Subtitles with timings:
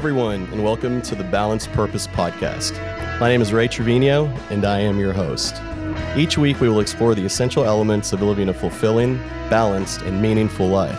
[0.00, 2.72] everyone, and welcome to the Balanced Purpose Podcast.
[3.20, 5.60] My name is Ray Trevino, and I am your host.
[6.16, 9.18] Each week, we will explore the essential elements of living a fulfilling,
[9.50, 10.98] balanced, and meaningful life.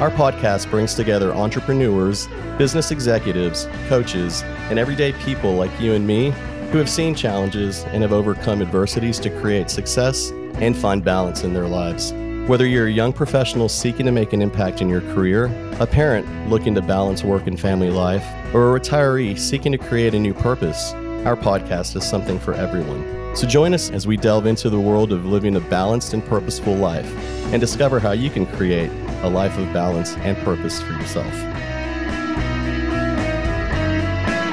[0.00, 6.30] Our podcast brings together entrepreneurs, business executives, coaches, and everyday people like you and me
[6.70, 11.52] who have seen challenges and have overcome adversities to create success and find balance in
[11.52, 12.12] their lives.
[12.46, 15.46] Whether you're a young professional seeking to make an impact in your career,
[15.80, 20.14] a parent looking to balance work and family life, or a retiree seeking to create
[20.14, 20.92] a new purpose,
[21.26, 23.34] our podcast is something for everyone.
[23.34, 26.76] So join us as we delve into the world of living a balanced and purposeful
[26.76, 27.12] life
[27.52, 28.92] and discover how you can create
[29.22, 31.34] a life of balance and purpose for yourself.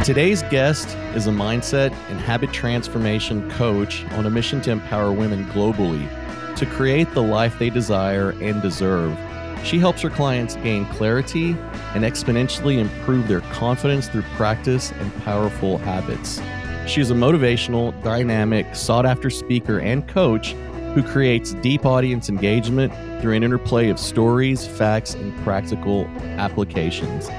[0.03, 5.45] Today's guest is a mindset and habit transformation coach on a mission to empower women
[5.49, 6.09] globally
[6.57, 9.17] to create the life they desire and deserve.
[9.63, 11.51] She helps her clients gain clarity
[11.93, 16.41] and exponentially improve their confidence through practice and powerful habits.
[16.85, 20.51] She is a motivational, dynamic, sought after speaker and coach
[20.93, 26.05] who creates deep audience engagement through an interplay of stories, facts, and practical
[26.37, 27.29] applications.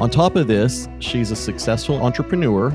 [0.00, 2.70] On top of this, she's a successful entrepreneur,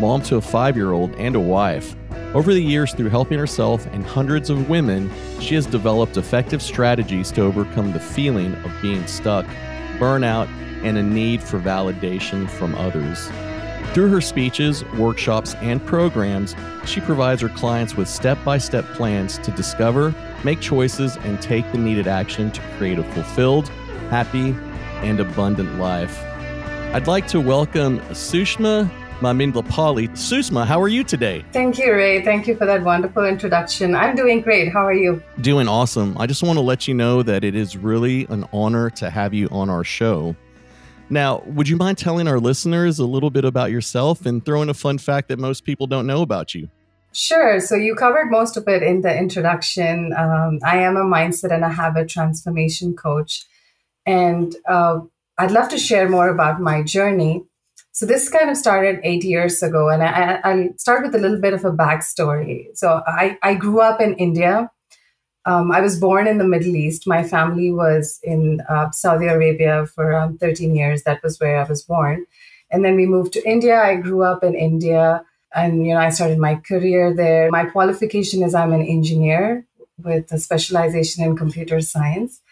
[0.00, 1.96] mom to a five year old, and a wife.
[2.34, 7.30] Over the years, through helping herself and hundreds of women, she has developed effective strategies
[7.32, 9.46] to overcome the feeling of being stuck,
[9.98, 10.48] burnout,
[10.84, 13.30] and a need for validation from others.
[13.94, 19.38] Through her speeches, workshops, and programs, she provides her clients with step by step plans
[19.38, 23.68] to discover, make choices, and take the needed action to create a fulfilled,
[24.10, 24.54] happy,
[25.02, 26.22] and abundant life.
[26.92, 30.10] I'd like to welcome Sushma Mamindlapalli.
[30.10, 31.42] Sushma, how are you today?
[31.52, 32.22] Thank you, Ray.
[32.22, 33.94] Thank you for that wonderful introduction.
[33.94, 34.70] I'm doing great.
[34.70, 35.22] How are you?
[35.40, 36.18] Doing awesome.
[36.18, 39.32] I just want to let you know that it is really an honor to have
[39.32, 40.36] you on our show.
[41.08, 44.74] Now, would you mind telling our listeners a little bit about yourself and throwing a
[44.74, 46.68] fun fact that most people don't know about you?
[47.12, 47.58] Sure.
[47.60, 50.12] So you covered most of it in the introduction.
[50.12, 53.46] Um, I am a mindset and a habit transformation coach.
[54.04, 55.00] And uh,
[55.38, 57.44] I'd love to share more about my journey.
[57.96, 61.40] So this kind of started eight years ago, and I, will start with a little
[61.40, 62.66] bit of a backstory.
[62.74, 64.70] So I, I grew up in India.
[65.46, 67.06] Um, I was born in the Middle East.
[67.06, 71.04] My family was in uh, Saudi Arabia for around 13 years.
[71.04, 72.26] That was where I was born.
[72.70, 73.80] And then we moved to India.
[73.80, 75.24] I grew up in India,
[75.54, 77.50] and you know I started my career there.
[77.50, 82.42] My qualification is I'm an engineer with a specialization in computer science.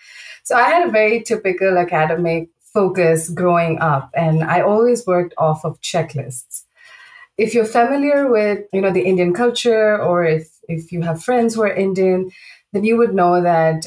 [0.43, 5.65] So I had a very typical academic focus growing up and i always worked off
[5.65, 6.65] of checklists.
[7.39, 11.55] If you're familiar with you know the indian culture or if if you have friends
[11.55, 12.31] who are indian
[12.73, 13.87] then you would know that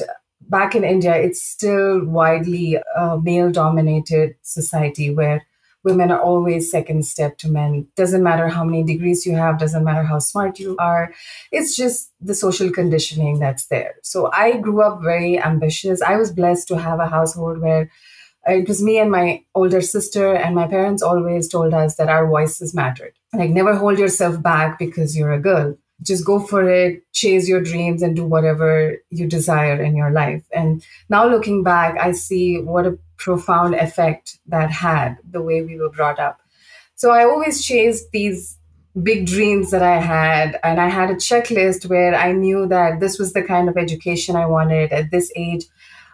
[0.56, 5.46] back in india it's still widely uh, a male dominated society where
[5.84, 7.86] women are always second step to men.
[7.96, 11.12] Doesn't matter how many degrees you have doesn't matter how smart you are
[11.52, 13.94] it's just the social conditioning that's there.
[14.02, 16.02] So i grew up very ambitious.
[16.02, 17.90] I was blessed to have a household where
[18.48, 22.26] it was me and my older sister, and my parents always told us that our
[22.26, 23.12] voices mattered.
[23.32, 25.76] Like, never hold yourself back because you're a girl.
[26.02, 30.44] Just go for it, chase your dreams, and do whatever you desire in your life.
[30.52, 35.76] And now looking back, I see what a profound effect that had the way we
[35.76, 36.40] were brought up.
[36.94, 38.58] So I always chased these
[39.02, 40.58] big dreams that I had.
[40.62, 44.36] And I had a checklist where I knew that this was the kind of education
[44.36, 45.64] I wanted at this age.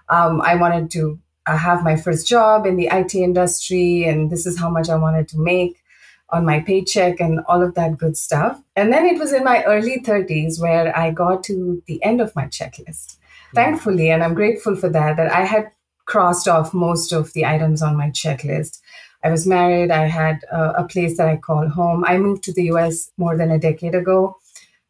[0.08, 4.46] Um, I wanted to I have my first job in the IT industry, and this
[4.46, 5.82] is how much I wanted to make
[6.30, 8.60] on my paycheck and all of that good stuff.
[8.76, 12.34] And then it was in my early 30s where I got to the end of
[12.34, 13.16] my checklist.
[13.16, 13.56] Mm-hmm.
[13.56, 15.70] Thankfully, and I'm grateful for that, that I had
[16.06, 18.80] crossed off most of the items on my checklist.
[19.22, 22.04] I was married, I had a, a place that I call home.
[22.04, 24.36] I moved to the US more than a decade ago,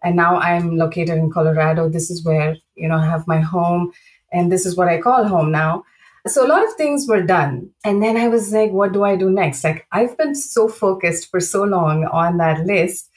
[0.03, 1.89] and now I'm located in Colorado.
[1.89, 3.93] This is where, you know, I have my home,
[4.33, 5.85] and this is what I call home now.
[6.27, 7.71] So a lot of things were done.
[7.85, 9.62] And then I was like, what do I do next?
[9.62, 13.11] Like, I've been so focused for so long on that list.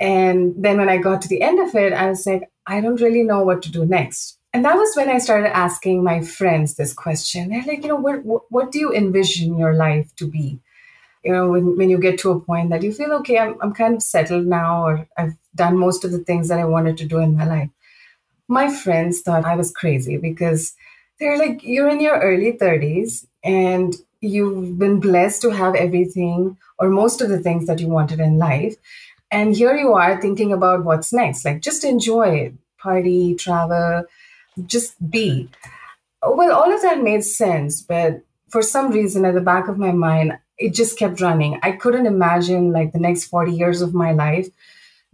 [0.00, 3.00] And then when I got to the end of it, I was like, I don't
[3.00, 4.38] really know what to do next.
[4.54, 7.50] And that was when I started asking my friends this question.
[7.50, 10.58] They're like, you know, what, what, do you envision your life to be?
[11.22, 13.74] You know, when, when you get to a point that you feel, okay, I'm, I'm
[13.74, 17.04] kind of settled now, or I've done most of the things that I wanted to
[17.04, 17.68] do in my life.
[18.46, 20.74] My friends thought I was crazy because
[21.18, 26.88] they're like, you're in your early 30s and you've been blessed to have everything or
[26.88, 28.76] most of the things that you wanted in life.
[29.30, 31.44] And here you are thinking about what's next.
[31.44, 34.04] Like, just enjoy it, party, travel,
[34.66, 35.50] just be.
[36.22, 37.82] Well, all of that made sense.
[37.82, 41.60] But for some reason, at the back of my mind, it just kept running.
[41.62, 44.48] I couldn't imagine like the next 40 years of my life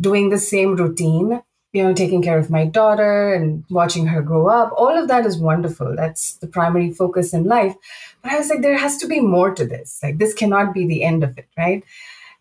[0.00, 1.42] doing the same routine,
[1.74, 4.72] you know, taking care of my daughter and watching her grow up.
[4.76, 5.96] All of that is wonderful.
[5.96, 7.74] That's the primary focus in life.
[8.22, 9.98] But I was like, there has to be more to this.
[10.00, 11.82] Like, this cannot be the end of it, right?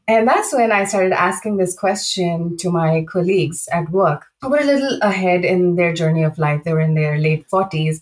[0.07, 4.59] And that's when I started asking this question to my colleagues at work who were
[4.59, 6.63] a little ahead in their journey of life.
[6.63, 8.01] They were in their late 40s.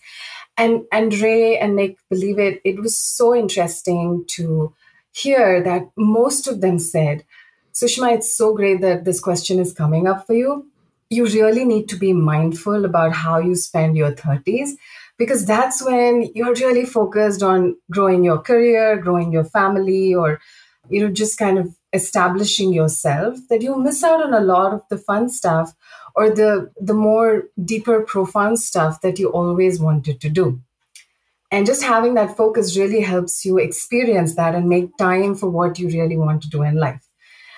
[0.58, 4.74] And, and Ray and Nick, believe it, it was so interesting to
[5.14, 7.24] hear that most of them said,
[7.74, 10.71] Sushma, it's so great that this question is coming up for you.
[11.12, 14.72] You really need to be mindful about how you spend your 30s
[15.18, 20.40] because that's when you're really focused on growing your career, growing your family, or
[20.90, 24.82] you know, just kind of establishing yourself that you miss out on a lot of
[24.90, 25.74] the fun stuff
[26.16, 30.60] or the the more deeper profound stuff that you always wanted to do.
[31.52, 35.78] And just having that focus really helps you experience that and make time for what
[35.78, 37.11] you really want to do in life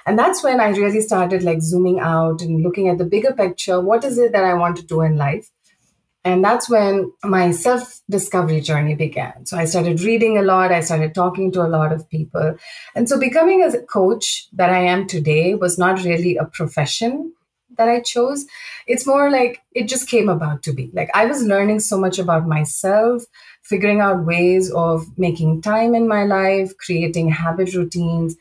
[0.05, 3.79] and that's when i really started like zooming out and looking at the bigger picture
[3.81, 5.49] what is it that i want to do in life
[6.25, 9.45] and that's when my self discovery journey began.
[9.45, 12.55] So I started reading a lot, I started talking to a lot of people.
[12.95, 17.33] And so becoming a coach that I am today was not really a profession
[17.77, 18.45] that I chose.
[18.87, 20.91] It's more like it just came about to be.
[20.93, 23.23] Like I was learning so much about myself,
[23.63, 28.37] figuring out ways of making time in my life, creating habit routines,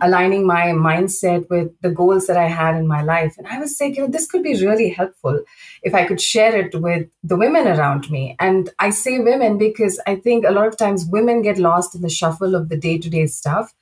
[0.00, 3.34] aligning my mindset with the goals that I had in my life.
[3.38, 5.42] And I was saying, you know, this could be really helpful
[5.82, 8.36] if I could share it with the women around me.
[8.38, 12.02] And I say women because I think a lot of times women get lost in
[12.02, 13.74] the shuffle of the day to day stuff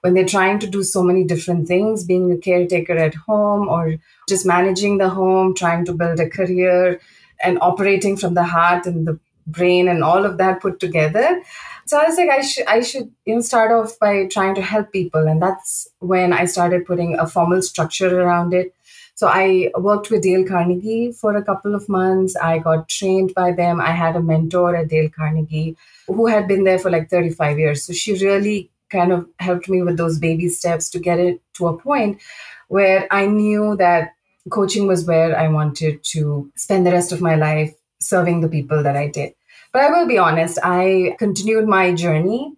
[0.00, 3.96] when they're trying to do so many different things, being a caretaker at home or
[4.28, 7.00] just managing the home, trying to build a career
[7.42, 9.18] and operating from the heart and the
[9.48, 11.42] brain and all of that put together
[11.88, 14.60] so I was like, I should, I should, you know, start off by trying to
[14.60, 18.74] help people, and that's when I started putting a formal structure around it.
[19.14, 22.36] So I worked with Dale Carnegie for a couple of months.
[22.36, 23.80] I got trained by them.
[23.80, 27.84] I had a mentor at Dale Carnegie who had been there for like 35 years.
[27.84, 31.68] So she really kind of helped me with those baby steps to get it to
[31.68, 32.20] a point
[32.68, 34.12] where I knew that
[34.50, 38.82] coaching was where I wanted to spend the rest of my life serving the people
[38.82, 39.32] that I did.
[39.72, 42.54] But I will be honest, I continued my journey,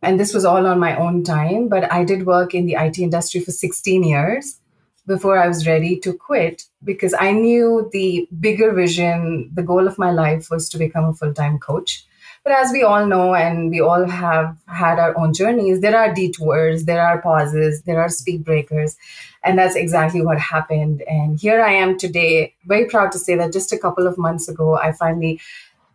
[0.00, 1.68] and this was all on my own time.
[1.68, 4.60] But I did work in the IT industry for 16 years
[5.06, 9.98] before I was ready to quit because I knew the bigger vision, the goal of
[9.98, 12.04] my life was to become a full time coach.
[12.44, 16.12] But as we all know, and we all have had our own journeys, there are
[16.12, 18.96] detours, there are pauses, there are speed breakers.
[19.44, 21.02] And that's exactly what happened.
[21.02, 24.48] And here I am today, very proud to say that just a couple of months
[24.48, 25.40] ago, I finally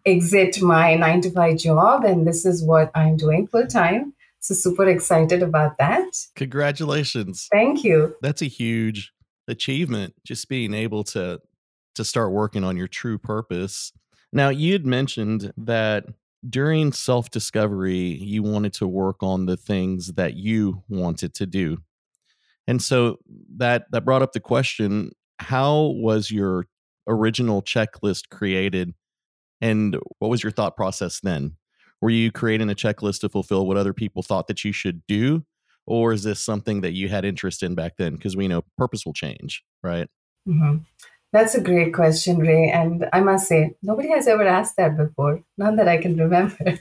[0.07, 4.13] exit my nine to five job, and this is what I'm doing full time.
[4.39, 6.07] So, super excited about that.
[6.35, 7.47] Congratulations.
[7.51, 8.15] Thank you.
[8.21, 9.11] That's a huge
[9.47, 11.41] achievement, just being able to
[11.95, 13.91] to start working on your true purpose.
[14.31, 16.05] Now, you had mentioned that
[16.47, 21.77] during self discovery, you wanted to work on the things that you wanted to do.
[22.67, 23.17] And so
[23.57, 26.67] that that brought up the question, how was your
[27.07, 28.93] original checklist created
[29.61, 31.55] and what was your thought process then?
[32.01, 35.43] Were you creating a checklist to fulfill what other people thought that you should do?
[35.87, 38.15] Or is this something that you had interest in back then?
[38.15, 40.07] Because we know purpose will change, right?
[40.47, 40.77] Mm-hmm.
[41.33, 42.69] That's a great question, Ray.
[42.69, 46.79] And I must say, nobody has ever asked that before, none that I can remember.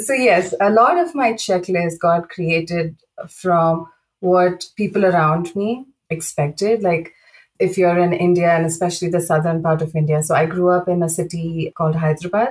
[0.00, 2.96] so, yes, a lot of my checklist got created
[3.28, 3.86] from
[4.20, 6.82] what people around me expected.
[6.82, 7.12] Like,
[7.62, 10.22] if you're in India and especially the southern part of India.
[10.22, 12.50] So I grew up in a city called Hyderabad.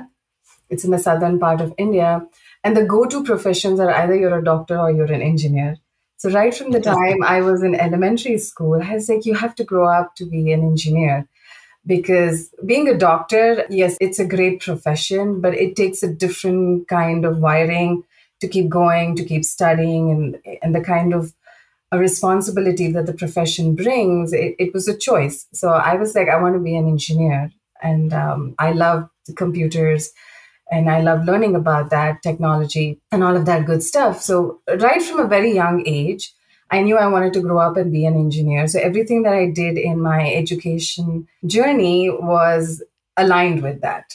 [0.69, 2.25] It's in the southern part of India.
[2.63, 5.77] And the go to professions are either you're a doctor or you're an engineer.
[6.17, 9.55] So, right from the time I was in elementary school, I was like, you have
[9.55, 11.27] to grow up to be an engineer.
[11.83, 17.25] Because being a doctor, yes, it's a great profession, but it takes a different kind
[17.25, 18.03] of wiring
[18.39, 21.33] to keep going, to keep studying, and, and the kind of
[21.91, 25.47] a responsibility that the profession brings, it, it was a choice.
[25.53, 27.51] So I was like, I want to be an engineer.
[27.83, 30.11] And um, I love computers
[30.71, 34.21] and I love learning about that technology and all of that good stuff.
[34.21, 36.33] So, right from a very young age,
[36.69, 38.67] I knew I wanted to grow up and be an engineer.
[38.67, 42.81] So, everything that I did in my education journey was
[43.17, 44.05] aligned with that.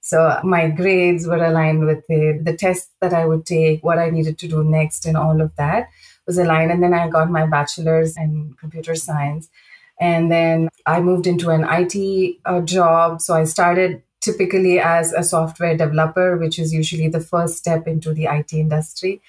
[0.00, 4.10] So, my grades were aligned with it, the tests that I would take, what I
[4.10, 5.88] needed to do next, and all of that
[6.28, 6.70] was aligned.
[6.70, 9.48] And then I got my bachelor's in computer science.
[10.00, 13.20] And then I moved into an IT uh, job.
[13.20, 18.12] So I started typically as a software developer, which is usually the first step into
[18.14, 19.20] the IT industry.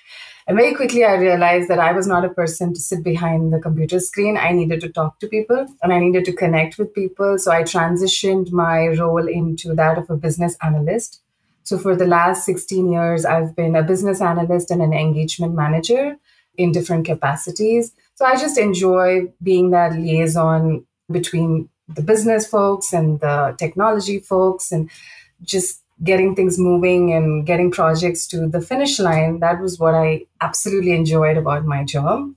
[0.46, 3.60] And very quickly, I realized that I was not a person to sit behind the
[3.60, 4.36] computer screen.
[4.36, 7.38] I needed to talk to people and I needed to connect with people.
[7.38, 11.22] So I transitioned my role into that of a business analyst.
[11.64, 16.18] So for the last 16 years, I've been a business analyst and an engagement manager
[16.60, 17.94] in different capacities.
[18.16, 24.72] So I just enjoy being that liaison between the business folks and the technology folks
[24.72, 24.90] and
[25.42, 30.26] just getting things moving and getting projects to the finish line, that was what I
[30.42, 32.30] absolutely enjoyed about my job.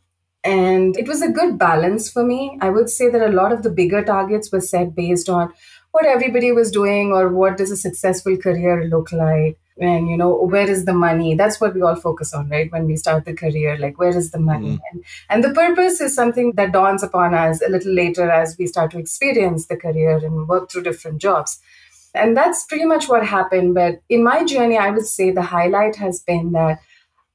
[0.44, 2.58] And it was a good balance for me.
[2.60, 5.52] I would say that a lot of the bigger targets were set based on
[5.90, 10.34] what everybody was doing or what does a successful career look like and you know
[10.34, 13.34] where is the money that's what we all focus on right when we start the
[13.34, 14.86] career like where is the money mm-hmm.
[14.92, 18.66] and, and the purpose is something that dawns upon us a little later as we
[18.66, 21.58] start to experience the career and work through different jobs
[22.14, 23.74] and that's pretty much what happened.
[23.74, 26.80] But in my journey, I would say the highlight has been that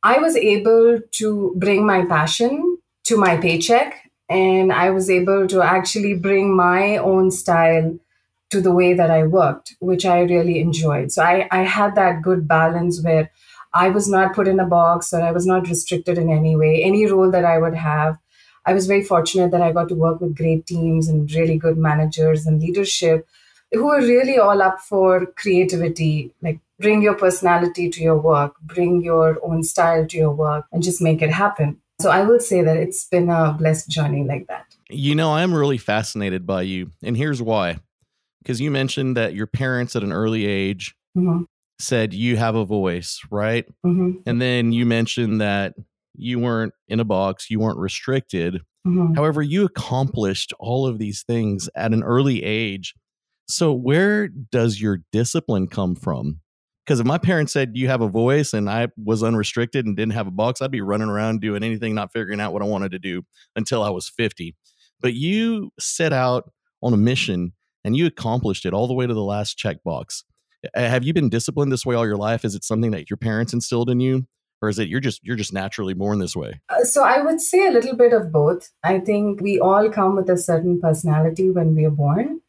[0.04, 3.96] I was able to bring my passion to my paycheck.
[4.30, 7.98] And I was able to actually bring my own style
[8.50, 11.12] to the way that I worked, which I really enjoyed.
[11.12, 13.30] So I, I had that good balance where
[13.74, 16.84] I was not put in a box or I was not restricted in any way.
[16.84, 18.18] Any role that I would have,
[18.66, 21.78] I was very fortunate that I got to work with great teams and really good
[21.78, 23.28] managers and leadership
[23.72, 29.02] who were really all up for creativity, like bring your personality to your work, bring
[29.02, 31.78] your own style to your work, and just make it happen.
[32.00, 34.66] So I will say that it's been a blessed journey like that.
[34.90, 37.80] You know, I'm really fascinated by you, and here's why.
[38.48, 41.44] Because you mentioned that your parents at an early age mm-hmm.
[41.80, 43.66] said you have a voice, right?
[43.86, 44.22] Mm-hmm.
[44.26, 45.74] And then you mentioned that
[46.16, 48.62] you weren't in a box, you weren't restricted.
[48.88, 49.16] Mm-hmm.
[49.16, 52.94] However, you accomplished all of these things at an early age
[53.50, 56.42] so, where does your discipline come from?
[56.86, 60.14] Because if my parents said you have a voice and I was unrestricted and didn't
[60.14, 62.92] have a box, I'd be running around doing anything, not figuring out what I wanted
[62.92, 63.24] to do
[63.56, 64.56] until I was 50.
[65.02, 66.52] But you set out
[66.82, 67.54] on a mission
[67.88, 70.24] and you accomplished it all the way to the last checkbox.
[70.76, 72.46] Have you been disciplined this way all your life?
[72.46, 74.28] Is it something that your parents instilled in you?
[74.60, 77.40] or is it you're just you're just naturally born this way uh, so i would
[77.40, 81.52] say a little bit of both i think we all come with a certain personality
[81.52, 82.42] when we are born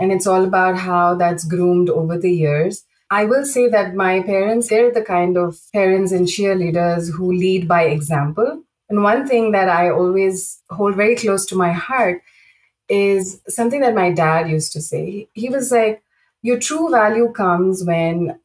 [0.00, 2.84] and it's all about how that's groomed over the years.
[3.10, 7.68] I will say that my parents, they're the kind of parents and cheerleaders who lead
[7.68, 8.62] by example.
[8.88, 12.22] And one thing that I always hold very close to my heart
[12.90, 15.28] is something that my dad used to say.
[15.32, 16.02] He was like,
[16.42, 18.38] Your true value comes when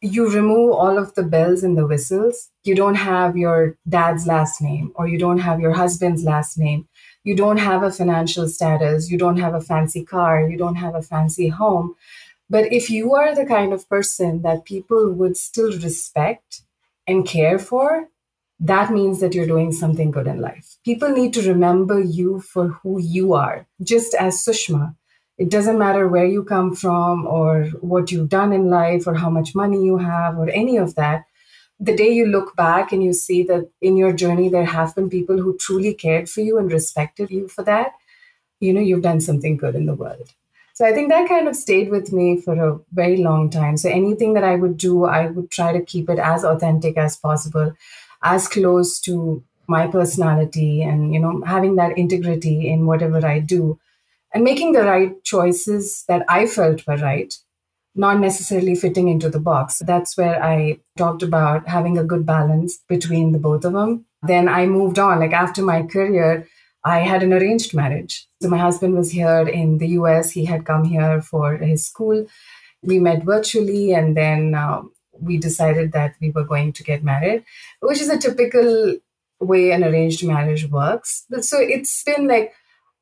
[0.00, 2.50] you remove all of the bells and the whistles.
[2.64, 6.88] You don't have your dad's last name or you don't have your husband's last name
[7.24, 10.94] you don't have a financial status, you don't have a fancy car, you don't have
[10.94, 11.94] a fancy home.
[12.48, 16.62] But if you are the kind of person that people would still respect
[17.06, 18.08] and care for,
[18.60, 20.76] that means that you're doing something good in life.
[20.84, 24.94] People need to remember you for who you are, just as Sushma.
[25.38, 29.30] It doesn't matter where you come from or what you've done in life or how
[29.30, 31.24] much money you have or any of that
[31.80, 35.08] the day you look back and you see that in your journey there have been
[35.08, 37.92] people who truly cared for you and respected you for that
[38.60, 40.34] you know you've done something good in the world
[40.74, 43.88] so i think that kind of stayed with me for a very long time so
[43.88, 47.74] anything that i would do i would try to keep it as authentic as possible
[48.22, 53.78] as close to my personality and you know having that integrity in whatever i do
[54.34, 57.34] and making the right choices that i felt were right
[57.94, 59.82] not necessarily fitting into the box.
[59.84, 64.06] That's where I talked about having a good balance between the both of them.
[64.22, 65.20] Then I moved on.
[65.20, 66.46] Like after my career,
[66.84, 68.26] I had an arranged marriage.
[68.42, 70.30] So my husband was here in the US.
[70.30, 72.26] He had come here for his school.
[72.82, 74.82] We met virtually, and then uh,
[75.20, 77.44] we decided that we were going to get married,
[77.80, 78.96] which is a typical
[79.40, 81.24] way an arranged marriage works.
[81.30, 82.52] But so it's been like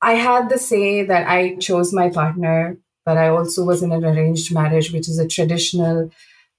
[0.01, 4.05] I had the say that I chose my partner but I also was in an
[4.05, 6.11] arranged marriage, which is a traditional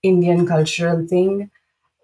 [0.02, 1.52] Indian cultural thing.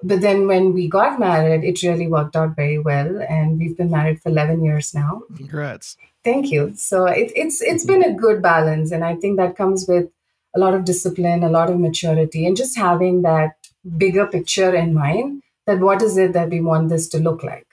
[0.03, 3.89] But then when we got married, it really worked out very well, and we've been
[3.89, 5.23] married for eleven years now.
[5.35, 5.97] Congrats!
[6.23, 6.73] Thank you.
[6.75, 10.09] So it, it's it's been a good balance, and I think that comes with
[10.55, 13.55] a lot of discipline, a lot of maturity, and just having that
[13.97, 15.41] bigger picture in mind.
[15.67, 17.65] That what is it that we want this to look like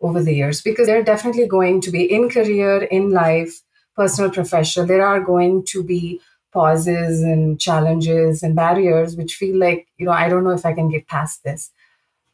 [0.00, 0.62] over the years?
[0.62, 3.62] Because they're definitely going to be in career, in life,
[3.96, 6.20] personal professional there are going to be
[6.52, 10.72] pauses and challenges and barriers which feel like you know i don't know if i
[10.72, 11.70] can get past this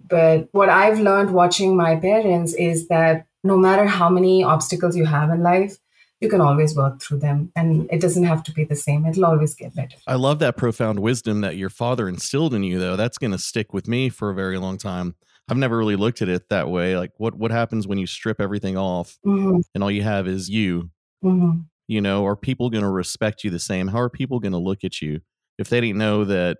[0.08, 5.04] but what i've learned watching my parents is that no matter how many obstacles you
[5.04, 5.78] have in life
[6.20, 9.06] you can always work through them and it doesn't have to be the same.
[9.06, 9.96] It'll always get better.
[10.06, 12.96] I love that profound wisdom that your father instilled in you, though.
[12.96, 15.14] That's going to stick with me for a very long time.
[15.48, 16.96] I've never really looked at it that way.
[16.96, 19.60] Like, what what happens when you strip everything off mm-hmm.
[19.74, 20.90] and all you have is you?
[21.24, 21.60] Mm-hmm.
[21.86, 23.88] You know, are people going to respect you the same?
[23.88, 25.20] How are people going to look at you
[25.58, 26.58] if they didn't know that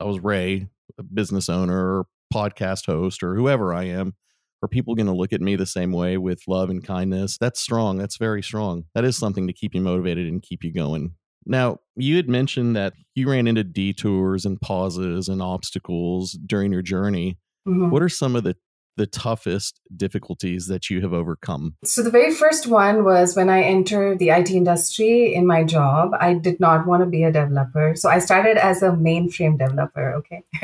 [0.00, 4.14] I was Ray, a business owner, or podcast host, or whoever I am?
[4.64, 7.36] Are people going to look at me the same way with love and kindness?
[7.36, 7.98] That's strong.
[7.98, 8.84] That's very strong.
[8.94, 11.12] That is something to keep you motivated and keep you going.
[11.44, 16.80] Now, you had mentioned that you ran into detours and pauses and obstacles during your
[16.80, 17.36] journey.
[17.68, 17.90] Mm-hmm.
[17.90, 18.56] What are some of the
[18.96, 21.76] the toughest difficulties that you have overcome?
[21.84, 26.12] So, the very first one was when I entered the IT industry in my job,
[26.20, 27.94] I did not want to be a developer.
[27.96, 30.14] So, I started as a mainframe developer.
[30.14, 30.44] Okay.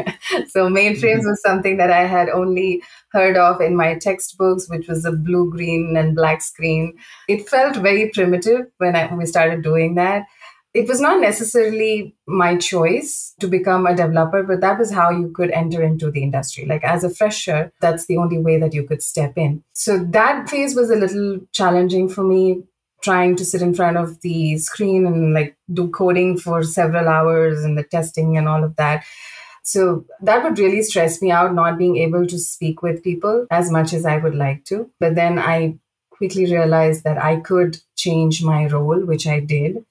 [0.49, 1.31] so, mainframes mm-hmm.
[1.31, 2.83] was something that I had only
[3.13, 6.97] heard of in my textbooks, which was a blue, green, and black screen.
[7.29, 10.27] It felt very primitive when, I, when we started doing that
[10.73, 15.33] it was not necessarily my choice to become a developer, but that was how you
[15.35, 16.65] could enter into the industry.
[16.65, 19.65] Like as a fresher, that's the only way that you could step in.
[19.73, 22.63] So that phase was a little challenging for me,
[23.03, 27.65] trying to sit in front of the screen and like do coding for several hours
[27.65, 29.05] and the testing and all of that.
[29.65, 33.71] So that would really stress me out, not being able to speak with people as
[33.71, 34.91] much as I would like to.
[35.01, 35.79] But then I
[36.11, 39.85] quickly realized that I could change my role, which I did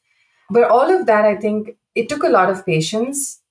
[0.49, 3.41] but all of that, I think it took a lot of patience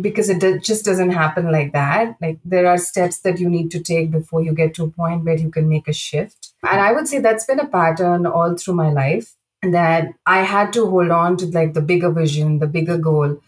[0.00, 2.16] because it just doesn't happen like that.
[2.20, 5.24] Like there are steps that you need to take before you get to a point
[5.24, 6.52] where you can make a shift.
[6.62, 10.72] And I would say that's been a pattern all through my life that I had
[10.74, 13.40] to hold on to like the bigger vision, the bigger goal,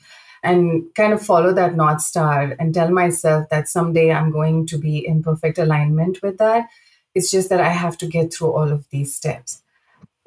[0.42, 4.78] and kind of follow that North Star and tell myself that someday I'm going to
[4.78, 6.68] be in perfect alignment with that.
[7.14, 9.62] It's just that I have to get through all of these steps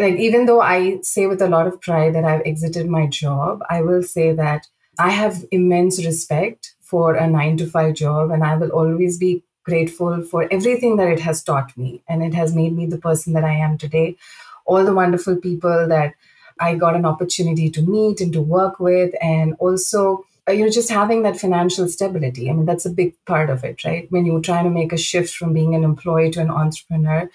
[0.01, 3.61] like even though I say with a lot of pride that I've exited my job,
[3.69, 4.67] I will say that
[4.97, 9.43] I have immense respect for a nine to five job and I will always be
[9.63, 13.33] grateful for everything that it has taught me and it has made me the person
[13.33, 14.17] that I am today.
[14.65, 16.13] All the wonderful people that
[16.59, 20.71] I got an opportunity to meet and to work with, and also uh, you know
[20.71, 22.49] just having that financial stability.
[22.49, 24.07] I mean that's a big part of it, right?
[24.11, 27.29] When you're trying to make a shift from being an employee to an entrepreneur,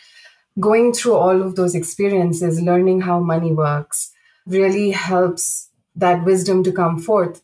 [0.58, 4.12] going through all of those experiences, learning how money works,
[4.46, 7.42] really helps that wisdom to come forth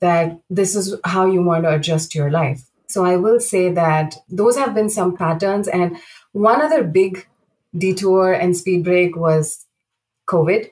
[0.00, 2.62] that this is how you want to adjust your life.
[2.88, 5.66] So I will say that those have been some patterns.
[5.66, 5.96] And
[6.32, 7.26] one other big
[7.76, 9.66] detour and speed break was
[10.28, 10.70] COVID.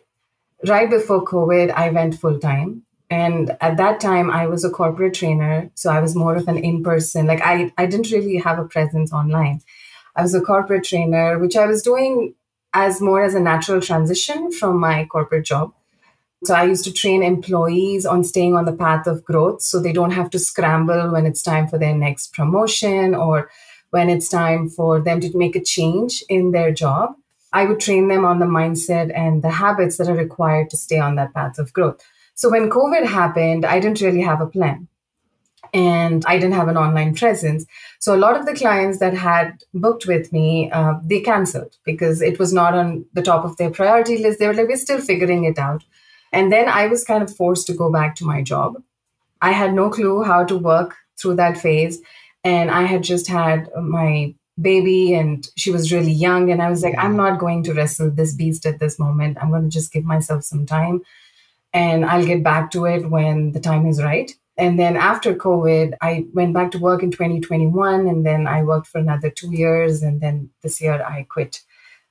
[0.67, 2.83] Right before COVID, I went full time.
[3.11, 5.71] And at that time, I was a corporate trainer.
[5.75, 8.65] So I was more of an in person, like I, I didn't really have a
[8.65, 9.61] presence online.
[10.15, 12.35] I was a corporate trainer, which I was doing
[12.75, 15.73] as more as a natural transition from my corporate job.
[16.45, 19.93] So I used to train employees on staying on the path of growth so they
[19.93, 23.49] don't have to scramble when it's time for their next promotion or
[23.91, 27.15] when it's time for them to make a change in their job.
[27.53, 30.99] I would train them on the mindset and the habits that are required to stay
[30.99, 32.01] on that path of growth.
[32.35, 34.89] So when COVID happened, I didn't really have a plan
[35.73, 37.65] and I didn't have an online presence.
[37.99, 42.21] So a lot of the clients that had booked with me, uh, they canceled because
[42.21, 44.39] it was not on the top of their priority list.
[44.39, 45.83] They were like, we're still figuring it out.
[46.33, 48.83] And then I was kind of forced to go back to my job.
[49.41, 52.01] I had no clue how to work through that phase.
[52.45, 56.51] And I had just had my baby and she was really young.
[56.51, 59.39] And I was like, I'm not going to wrestle this beast at this moment.
[59.41, 61.03] I'm going to just give myself some time
[61.73, 64.31] and I'll get back to it when the time is right.
[64.57, 68.87] And then after COVID, I went back to work in 2021, and then I worked
[68.87, 70.03] for another two years.
[70.03, 71.63] And then this year, I quit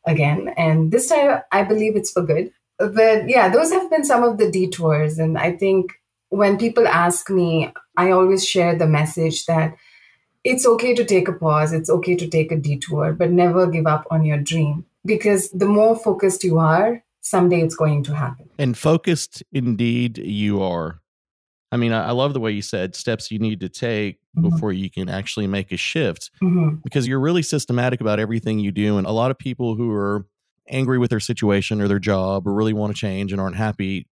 [0.06, 0.54] again.
[0.58, 2.52] And this time, I believe it's for good.
[2.78, 5.20] But yeah, those have been some of the detours.
[5.20, 5.92] And I think
[6.30, 9.76] when people ask me, I always share the message that
[10.44, 13.86] it's okay to take a pause, it's okay to take a detour, but never give
[13.86, 14.86] up on your dream.
[15.06, 18.50] Because the more focused you are, someday it's going to happen.
[18.58, 21.02] And focused indeed you are.
[21.72, 24.50] I mean, I, I, love the way you said steps you need to take mm-hmm.
[24.50, 26.76] before you can actually make a shift mm-hmm.
[26.84, 28.98] because you're really systematic about everything you do.
[28.98, 30.26] And a lot of people who are
[30.70, 34.08] angry with their situation or their job or really want to change and aren't happy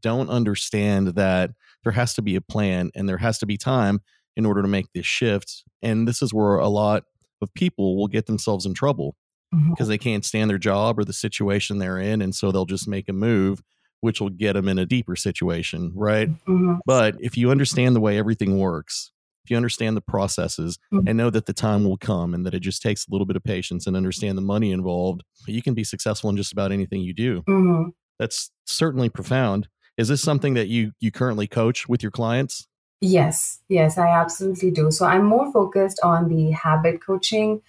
[0.00, 1.50] don't understand that
[1.82, 4.00] there has to be a plan and there has to be time
[4.36, 5.64] in order to make this shift.
[5.82, 7.04] And this is where a lot
[7.40, 9.16] of people will get themselves in trouble
[9.50, 9.88] because mm-hmm.
[9.88, 12.22] they can't stand their job or the situation they're in.
[12.22, 13.62] And so they'll just make a move
[14.02, 16.28] which will get them in a deeper situation, right?
[16.28, 16.74] Mm-hmm.
[16.86, 19.10] But if you understand the way everything works
[19.44, 21.08] if you understand the processes mm-hmm.
[21.08, 23.36] and know that the time will come and that it just takes a little bit
[23.36, 27.00] of patience and understand the money involved, you can be successful in just about anything
[27.00, 27.42] you do.
[27.42, 27.90] Mm-hmm.
[28.18, 29.68] That's certainly profound.
[29.96, 32.66] Is this something that you you currently coach with your clients?
[33.00, 34.92] Yes, yes, I absolutely do.
[34.92, 37.60] So I'm more focused on the habit coaching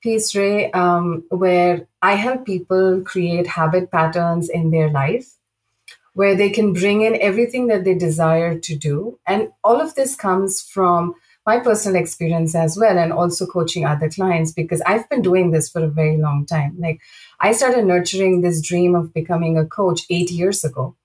[0.00, 5.35] piece, Ray, um, where I help people create habit patterns in their life
[6.16, 9.18] where they can bring in everything that they desire to do.
[9.26, 14.08] And all of this comes from my personal experience as well, and also coaching other
[14.08, 16.74] clients because I've been doing this for a very long time.
[16.78, 17.02] Like,
[17.38, 20.96] I started nurturing this dream of becoming a coach eight years ago.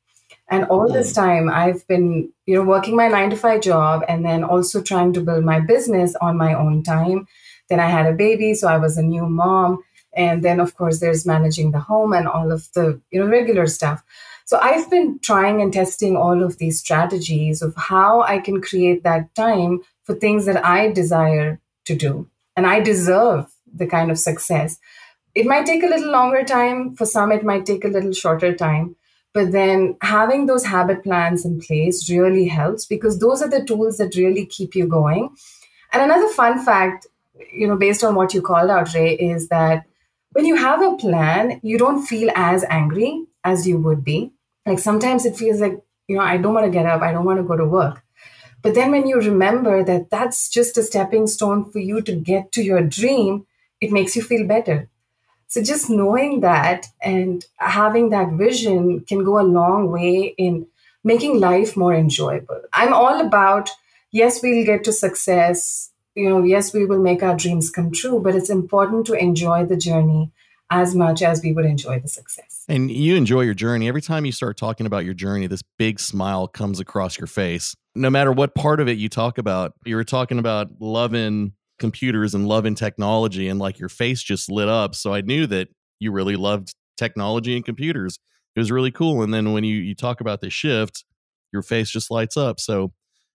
[0.47, 1.15] And all this mm.
[1.15, 5.11] time, I've been, you know, working my nine to five job and then also trying
[5.13, 7.27] to build my business on my own time.
[7.69, 9.83] Then I had a baby, so I was a new mom.
[10.15, 13.67] And then, of course, there's managing the home and all of the, you know, regular
[13.67, 14.03] stuff.
[14.51, 19.01] So I've been trying and testing all of these strategies of how I can create
[19.03, 22.27] that time for things that I desire to do.
[22.57, 24.77] And I deserve the kind of success.
[25.35, 26.97] It might take a little longer time.
[26.97, 28.97] For some, it might take a little shorter time.
[29.33, 33.99] But then having those habit plans in place really helps because those are the tools
[33.99, 35.33] that really keep you going.
[35.93, 37.07] And another fun fact,
[37.53, 39.85] you know, based on what you called out, Ray, is that
[40.33, 44.33] when you have a plan, you don't feel as angry as you would be
[44.65, 47.25] like sometimes it feels like, you know, I don't want to get up, I don't
[47.25, 48.03] want to go to work.
[48.61, 52.51] But then when you remember that that's just a stepping stone for you to get
[52.53, 53.47] to your dream,
[53.79, 54.89] it makes you feel better.
[55.47, 60.67] So just knowing that and having that vision can go a long way in
[61.03, 62.61] making life more enjoyable.
[62.73, 63.69] I'm all about,
[64.11, 65.91] yes, we'll get to success.
[66.15, 69.65] You know, yes, we will make our dreams come true, but it's important to enjoy
[69.65, 70.31] the journey
[70.71, 72.63] as much as we would enjoy the success.
[72.67, 73.87] And you enjoy your journey.
[73.89, 77.75] Every time you start talking about your journey, this big smile comes across your face.
[77.93, 82.33] No matter what part of it you talk about, you were talking about loving computers
[82.33, 84.95] and loving technology, and like your face just lit up.
[84.95, 85.67] So I knew that
[85.99, 88.17] you really loved technology and computers.
[88.55, 89.23] It was really cool.
[89.23, 91.03] And then when you, you talk about the shift,
[91.51, 92.59] your face just lights up.
[92.59, 92.93] So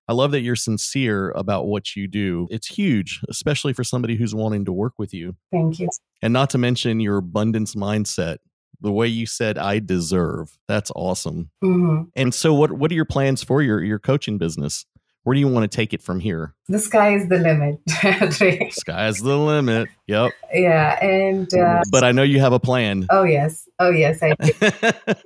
[0.09, 2.47] I love that you're sincere about what you do.
[2.51, 5.37] It's huge, especially for somebody who's wanting to work with you.
[5.51, 5.89] Thank you.
[6.23, 8.39] And not to mention your abundance mindset.
[8.81, 10.59] The way you said I deserve.
[10.69, 11.51] That's awesome.
[11.65, 12.11] Mm-hmm.
[12.15, 14.85] And so what what are your plans for your your coaching business?
[15.27, 16.55] Where do you want to take it from here?
[16.69, 17.81] The sky is the limit.
[18.75, 19.89] sky is the limit.
[20.07, 20.31] Yep.
[20.55, 23.07] Yeah, and uh, but I know you have a plan.
[23.11, 24.53] Oh yes, oh yes, I do.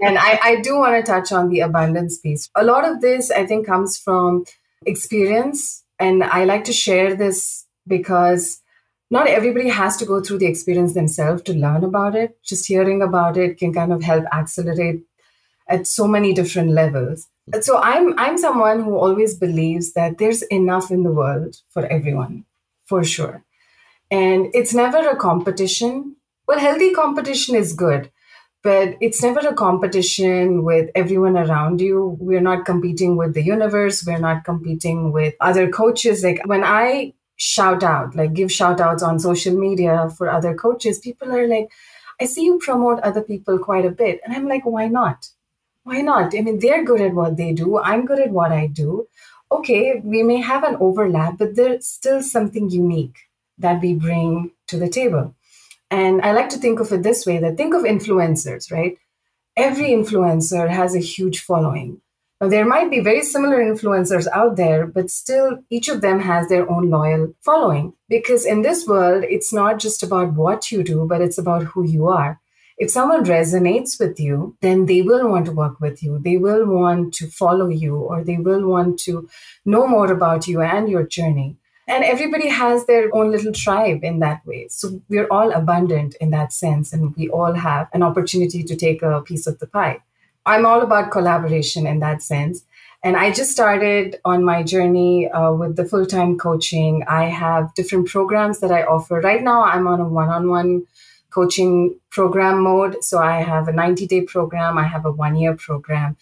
[0.00, 2.48] and I, I do want to touch on the abundance piece.
[2.56, 4.44] A lot of this, I think, comes from
[4.86, 5.84] experience.
[5.98, 8.62] And I like to share this because
[9.10, 12.38] not everybody has to go through the experience themselves to learn about it.
[12.44, 15.02] Just hearing about it can kind of help accelerate
[15.68, 17.28] at so many different levels.
[17.62, 22.44] So I'm I'm someone who always believes that there's enough in the world for everyone,
[22.84, 23.44] for sure.
[24.10, 26.16] And it's never a competition.
[26.46, 28.10] Well, healthy competition is good,
[28.62, 32.16] but it's never a competition with everyone around you.
[32.20, 34.04] We're not competing with the universe.
[34.06, 36.22] We're not competing with other coaches.
[36.22, 40.98] Like when I shout out, like give shout outs on social media for other coaches,
[40.98, 41.70] people are like,
[42.20, 44.20] I see you promote other people quite a bit.
[44.24, 45.30] And I'm like, why not?
[45.84, 46.34] Why not?
[46.36, 47.78] I mean, they're good at what they do.
[47.78, 49.08] I'm good at what I do.
[49.50, 53.16] Okay, we may have an overlap, but there's still something unique
[53.58, 55.34] that we bring to the table.
[55.90, 58.96] And I like to think of it this way that think of influencers, right?
[59.57, 62.00] Every influencer has a huge following.
[62.40, 66.48] Now, there might be very similar influencers out there, but still each of them has
[66.48, 67.92] their own loyal following.
[68.09, 71.85] Because in this world, it's not just about what you do, but it's about who
[71.85, 72.40] you are.
[72.79, 76.18] If someone resonates with you, then they will want to work with you.
[76.18, 79.29] They will want to follow you, or they will want to
[79.66, 81.59] know more about you and your journey.
[81.90, 84.68] And everybody has their own little tribe in that way.
[84.68, 89.03] So we're all abundant in that sense, and we all have an opportunity to take
[89.03, 89.98] a piece of the pie.
[90.46, 92.64] I'm all about collaboration in that sense.
[93.03, 97.03] And I just started on my journey uh, with the full time coaching.
[97.09, 99.20] I have different programs that I offer.
[99.20, 100.87] Right now, I'm on a one on one
[101.31, 103.03] coaching program mode.
[103.03, 106.16] So I have a 90 day program, I have a one year program.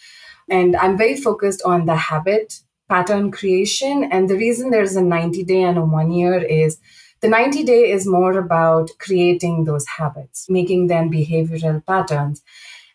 [0.49, 4.09] And I'm very focused on the habit pattern creation.
[4.11, 6.79] And the reason there's a 90 day and a one year is
[7.21, 12.43] the 90 day is more about creating those habits, making them behavioral patterns.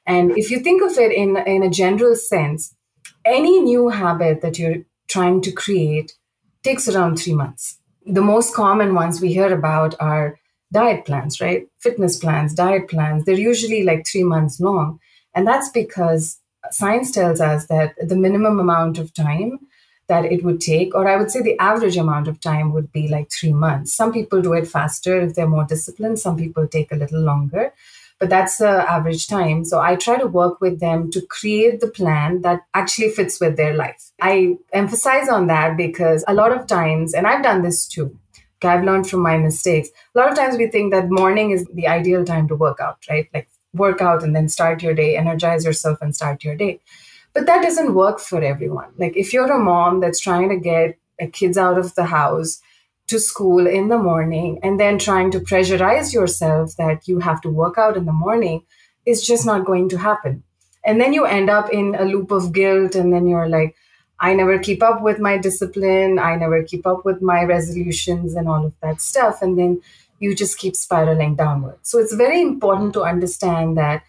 [0.06, 2.76] And if you think of it in, in a general sense,
[3.26, 6.14] any new habit that you're trying to create
[6.64, 7.80] takes around three months.
[8.06, 10.40] The most common ones we hear about are
[10.72, 11.68] diet plans, right?
[11.80, 13.24] Fitness plans, diet plans.
[13.24, 15.00] They're usually like three months long.
[15.36, 16.40] And that's because
[16.72, 19.60] science tells us that the minimum amount of time
[20.08, 23.08] that it would take, or I would say the average amount of time would be
[23.08, 23.94] like three months.
[23.94, 27.74] Some people do it faster if they're more disciplined, some people take a little longer,
[28.20, 29.66] but that's the average time.
[29.66, 33.58] So I try to work with them to create the plan that actually fits with
[33.58, 34.12] their life.
[34.22, 38.18] I emphasize on that because a lot of times, and I've done this too.
[38.64, 39.90] I've learned from my mistakes.
[40.16, 42.98] A lot of times we think that morning is the ideal time to work out,
[43.10, 43.28] right?
[43.34, 46.80] Like work out and then start your day, energize yourself and start your day.
[47.34, 48.92] But that doesn't work for everyone.
[48.98, 52.62] Like if you're a mom that's trying to get uh, kids out of the house
[53.08, 57.50] to school in the morning and then trying to pressurize yourself that you have to
[57.50, 58.64] work out in the morning
[59.06, 60.44] is just not going to happen.
[60.86, 63.76] And then you end up in a loop of guilt and then you're like,
[64.20, 66.20] I never keep up with my discipline.
[66.20, 69.42] I never keep up with my resolutions and all of that stuff.
[69.42, 69.82] And then
[70.20, 71.80] you just keep spiraling downward.
[71.82, 74.04] So it's very important to understand that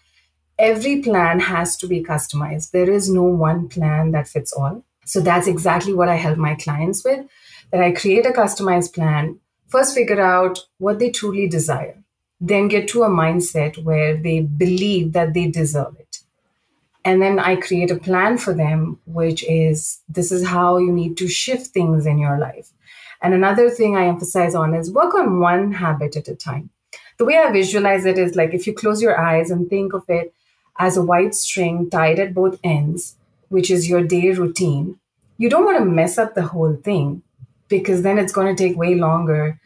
[0.57, 2.71] every plan has to be customized.
[2.71, 4.83] There is no one plan that fits all.
[5.05, 7.25] So that's exactly what I help my clients with
[7.71, 12.01] that I create a customized plan, first figure out what they truly desire,
[12.39, 16.19] then get to a mindset where they believe that they deserve it.
[17.03, 21.17] And then I create a plan for them, which is this is how you need
[21.17, 22.71] to shift things in your life.
[23.21, 26.69] And another thing I emphasize on is work on one habit at a time.
[27.17, 30.03] The way I visualize it is like if you close your eyes and think of
[30.09, 30.33] it
[30.77, 33.15] as a white string tied at both ends,
[33.49, 34.99] which is your day routine,
[35.37, 37.21] you don't want to mess up the whole thing
[37.67, 39.59] because then it's going to take way longer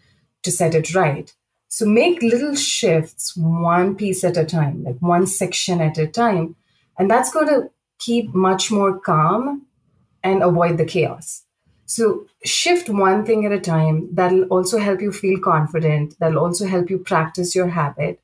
[0.44, 1.34] to set it right.
[1.68, 6.56] So make little shifts one piece at a time, like one section at a time.
[6.98, 7.70] And that's going to
[8.00, 9.68] keep much more calm
[10.24, 11.44] and avoid the chaos.
[11.86, 14.10] So shift one thing at a time.
[14.14, 16.16] That'll also help you feel confident.
[16.20, 18.20] That'll also help you practice your habit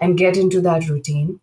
[0.00, 1.40] and get into that routine.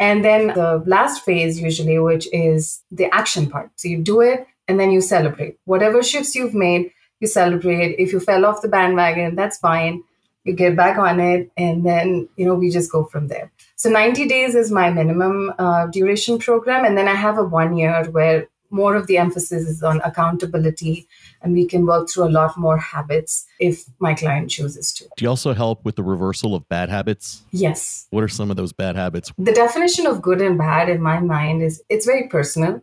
[0.00, 3.70] And then the last phase, usually, which is the action part.
[3.76, 5.58] So you do it and then you celebrate.
[5.66, 7.96] Whatever shifts you've made, you celebrate.
[7.98, 10.02] If you fell off the bandwagon, that's fine.
[10.44, 13.52] You get back on it, and then you know we just go from there.
[13.76, 17.76] So 90 days is my minimum uh, duration program, and then I have a one
[17.76, 21.08] year where more of the emphasis is on accountability
[21.42, 25.04] and we can work through a lot more habits if my client chooses to.
[25.16, 27.42] Do you also help with the reversal of bad habits?
[27.50, 28.06] Yes.
[28.10, 29.32] What are some of those bad habits?
[29.38, 32.82] The definition of good and bad in my mind is it's very personal.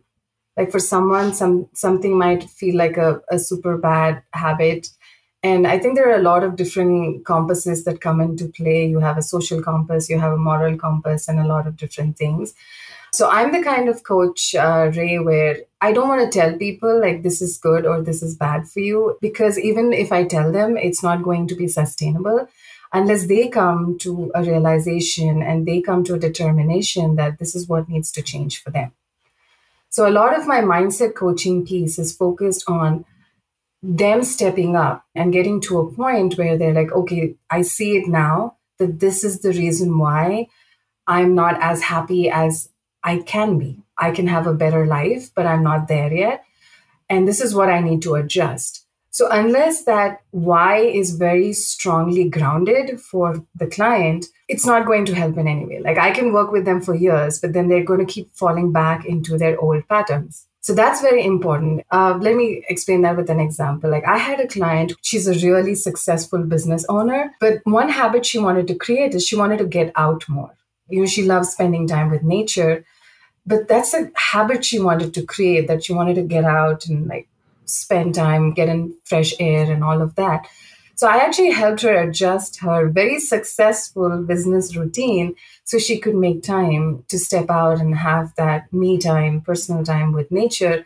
[0.56, 4.88] Like for someone, some something might feel like a, a super bad habit.
[5.44, 8.84] And I think there are a lot of different compasses that come into play.
[8.86, 12.18] You have a social compass, you have a moral compass, and a lot of different
[12.18, 12.54] things.
[13.12, 17.00] So I'm the kind of coach, uh, Ray, where I don't want to tell people
[17.00, 20.50] like this is good or this is bad for you because even if I tell
[20.50, 22.48] them, it's not going to be sustainable
[22.92, 27.68] unless they come to a realization and they come to a determination that this is
[27.68, 28.92] what needs to change for them.
[29.90, 33.04] So a lot of my mindset coaching piece is focused on
[33.82, 38.08] them stepping up and getting to a point where they're like, okay, I see it
[38.08, 40.48] now that this is the reason why
[41.06, 42.68] I'm not as happy as
[43.02, 43.82] I can be.
[43.98, 46.44] I can have a better life, but I'm not there yet.
[47.10, 48.84] And this is what I need to adjust.
[49.10, 55.14] So, unless that why is very strongly grounded for the client, it's not going to
[55.14, 55.80] help in any way.
[55.80, 58.70] Like, I can work with them for years, but then they're going to keep falling
[58.70, 60.46] back into their old patterns.
[60.60, 61.84] So, that's very important.
[61.90, 63.90] Uh, let me explain that with an example.
[63.90, 68.38] Like, I had a client, she's a really successful business owner, but one habit she
[68.38, 70.54] wanted to create is she wanted to get out more.
[70.88, 72.84] You know, she loves spending time with nature
[73.48, 77.06] but that's a habit she wanted to create that she wanted to get out and
[77.08, 77.26] like
[77.64, 80.46] spend time get in fresh air and all of that.
[80.96, 85.34] So i actually helped her adjust her very successful business routine
[85.64, 90.12] so she could make time to step out and have that me time personal time
[90.12, 90.84] with nature.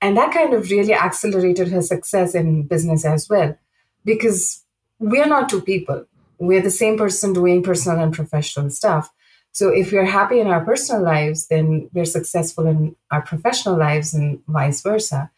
[0.00, 3.56] And that kind of really accelerated her success in business as well.
[4.04, 4.62] Because
[4.98, 6.04] we're not two people.
[6.38, 9.10] We're the same person doing personal and professional stuff
[9.56, 14.12] so if we're happy in our personal lives, then we're successful in our professional lives
[14.12, 15.30] and vice versa.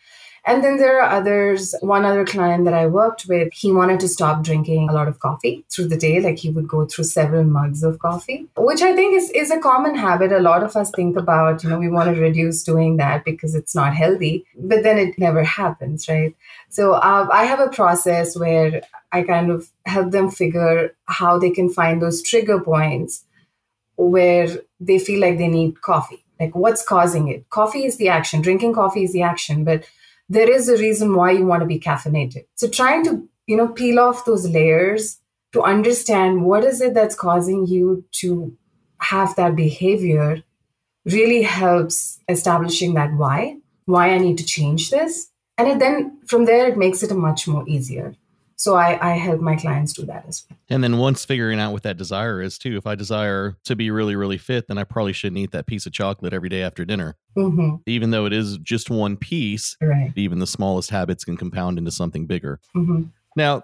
[0.45, 1.73] And then there are others.
[1.83, 5.21] One other client that I worked with, he wanted to stop drinking a lot of
[5.21, 6.21] coffee through the day.
[6.21, 9.61] Like he would go through several mugs of coffee, which I think is, is a
[9.61, 10.33] common habit.
[10.33, 13.55] A lot of us think about, you know, we want to reduce doing that because
[13.55, 16.35] it's not healthy, but then it never happens, right?
[16.71, 21.51] So uh, I have a process where I kind of help them figure how they
[21.51, 23.25] can find those trigger points
[23.99, 24.49] where
[24.81, 26.25] they feel like they need coffee.
[26.41, 27.51] Like, what's causing it?
[27.51, 29.85] Coffee is the action, drinking coffee is the action, but
[30.29, 32.45] there is a reason why you want to be caffeinated.
[32.55, 35.21] So, trying to, you know, peel off those layers
[35.53, 38.57] to understand what is it that's causing you to
[39.01, 40.43] have that behavior
[41.05, 43.57] really helps establishing that why,
[43.87, 45.31] why I need to change this.
[45.57, 48.15] And it then from there, it makes it a much more easier.
[48.59, 50.59] So I, I help my clients do that as well.
[50.69, 53.93] And then once figuring out what that desire is too, if I desire to be
[53.93, 56.85] really, really fit, then I probably shouldn't eat that piece of chocolate every day after
[56.85, 57.17] dinner.
[57.37, 57.77] Mm-hmm.
[57.87, 60.13] Even though it is just one piece, right.
[60.17, 62.59] even the smallest habits can compound into something bigger.
[62.77, 63.05] Mm-hmm.
[63.37, 63.63] Now,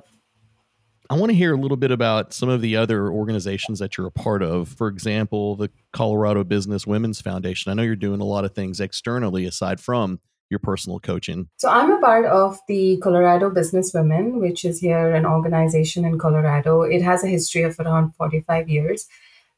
[1.10, 4.06] I want to hear a little bit about some of the other organizations that you're
[4.06, 4.68] a part of.
[4.68, 7.70] For example, the Colorado Business Women's Foundation.
[7.70, 11.48] I know you're doing a lot of things externally aside from your personal coaching?
[11.56, 16.18] So I'm a part of the Colorado Business Women, which is here an organization in
[16.18, 16.82] Colorado.
[16.82, 19.08] It has a history of around 45 years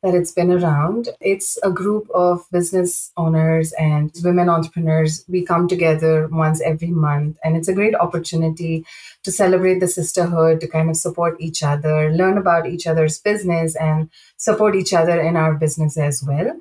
[0.03, 1.09] that it's been around.
[1.21, 5.25] It's a group of business owners and women entrepreneurs.
[5.29, 8.85] We come together once every month, and it's a great opportunity
[9.25, 13.75] to celebrate the sisterhood, to kind of support each other, learn about each other's business,
[13.75, 16.57] and support each other in our business as well.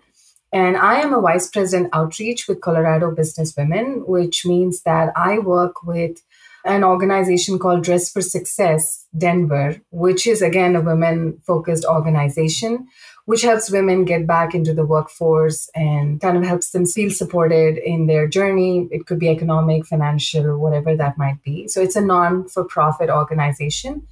[0.55, 5.37] And I am a vice president outreach with Colorado Business Women, which means that I
[5.37, 6.21] work with
[6.63, 12.87] an organization called Dress for Success Denver, which is again a women focused organization,
[13.25, 17.77] which helps women get back into the workforce and kind of helps them feel supported
[17.77, 18.87] in their journey.
[18.91, 21.67] It could be economic, financial, whatever that might be.
[21.67, 24.07] So it's a non for profit organization.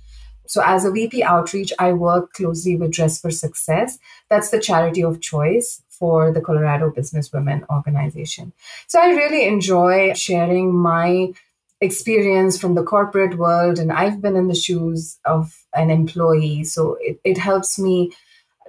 [0.46, 3.98] So, as a VP outreach, I work closely with Dress for Success.
[4.30, 8.52] That's the charity of choice for the Colorado Businesswomen Organization.
[8.88, 11.32] So I really enjoy sharing my
[11.80, 16.66] experience from the corporate world, and I've been in the shoes of an employee.
[16.66, 18.12] So it, it helps me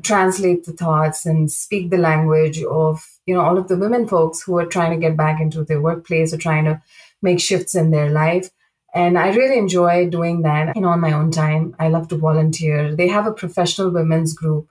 [0.05, 4.43] translate the thoughts and speak the language of you know all of the women folks
[4.43, 6.81] who are trying to get back into their workplace or trying to
[7.23, 8.51] make shifts in their life
[8.93, 12.17] and i really enjoy doing that you know on my own time i love to
[12.17, 14.69] volunteer they have a professional women's group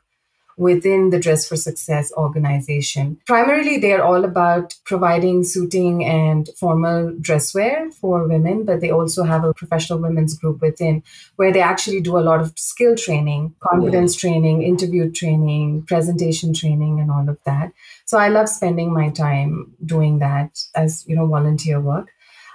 [0.58, 3.18] within the Dress for Success organization.
[3.26, 8.92] Primarily, they are all about providing suiting and formal dress wear for women, but they
[8.92, 11.04] also have a professional women's group within
[11.36, 14.30] where they actually do a lot of skill training, confidence yeah.
[14.30, 17.72] training, interview training, presentation training, and all of that.
[18.06, 22.12] So I love spending my time doing that as, you know, volunteer work.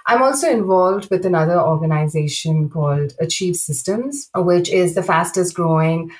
[0.09, 6.11] I'm also involved with another organization called Achieve Systems, which is the fastest growing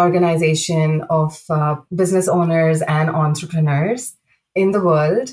[0.00, 4.14] organization of uh, business owners and entrepreneurs
[4.54, 5.30] in the world.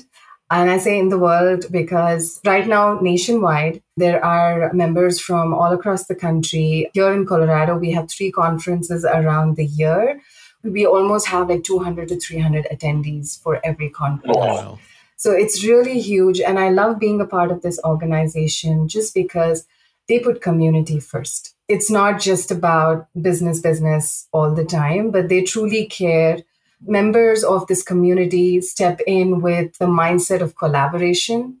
[0.50, 5.72] And I say in the world because right now, nationwide, there are members from all
[5.72, 6.88] across the country.
[6.94, 10.20] Here in Colorado, we have three conferences around the year.
[10.62, 14.36] We almost have like 200 to 300 attendees for every conference.
[14.36, 14.78] Oh, wow.
[15.16, 16.40] So it's really huge.
[16.40, 19.66] And I love being a part of this organization just because
[20.08, 25.42] they put community first it's not just about business business all the time but they
[25.42, 26.38] truly care.
[26.86, 31.58] Members of this community step in with the mindset of collaboration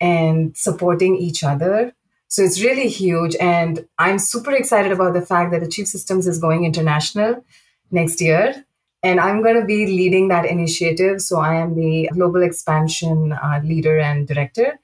[0.00, 1.94] and supporting each other.
[2.28, 6.38] So it's really huge and i'm super excited about the fact that achieve systems is
[6.38, 7.44] going international
[7.90, 8.64] next year
[9.02, 11.22] and i'm going to be leading that initiative.
[11.22, 14.78] So i am the global expansion uh, leader and director.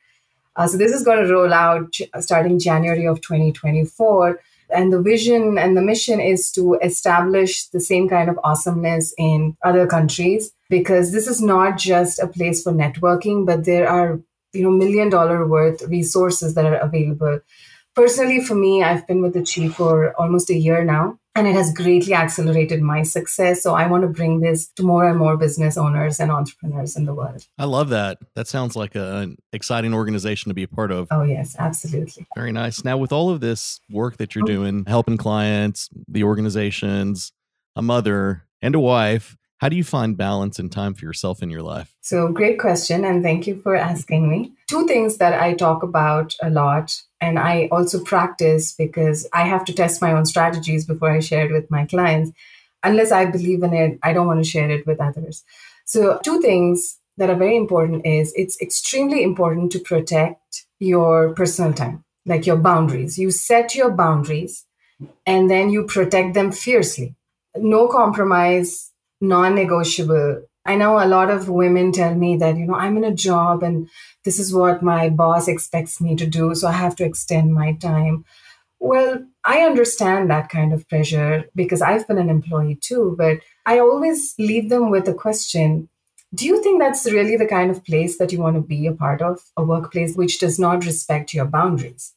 [0.54, 4.38] Uh, so this is going to roll out starting january of 2024
[4.74, 9.56] and the vision and the mission is to establish the same kind of awesomeness in
[9.64, 14.20] other countries because this is not just a place for networking, but there are
[14.52, 17.40] you know million dollar worth resources that are available.
[17.94, 21.54] Personally, for me, I've been with the chief for almost a year now and it
[21.54, 23.62] has greatly accelerated my success.
[23.62, 27.06] So I want to bring this to more and more business owners and entrepreneurs in
[27.06, 27.46] the world.
[27.58, 28.18] I love that.
[28.34, 31.08] That sounds like a, an exciting organization to be a part of.
[31.10, 32.26] Oh, yes, absolutely.
[32.36, 32.84] Very nice.
[32.84, 34.46] Now, with all of this work that you're oh.
[34.46, 37.32] doing, helping clients, the organizations,
[37.76, 41.48] a mother, and a wife, how do you find balance and time for yourself in
[41.48, 41.94] your life?
[42.00, 43.04] So, great question.
[43.04, 44.50] And thank you for asking me.
[44.68, 49.64] Two things that I talk about a lot, and I also practice because I have
[49.66, 52.32] to test my own strategies before I share it with my clients.
[52.82, 55.44] Unless I believe in it, I don't want to share it with others.
[55.84, 61.72] So, two things that are very important is it's extremely important to protect your personal
[61.72, 63.16] time, like your boundaries.
[63.16, 64.66] You set your boundaries
[65.24, 67.14] and then you protect them fiercely.
[67.54, 68.91] No compromise,
[69.22, 70.42] non negotiable.
[70.66, 73.62] I know a lot of women tell me that, you know, I'm in a job
[73.62, 73.88] and
[74.24, 77.72] this is what my boss expects me to do, so I have to extend my
[77.72, 78.24] time.
[78.78, 83.78] Well, I understand that kind of pressure because I've been an employee too, but I
[83.78, 85.88] always leave them with a question
[86.34, 88.92] Do you think that's really the kind of place that you want to be a
[88.92, 89.40] part of?
[89.56, 92.14] A workplace which does not respect your boundaries?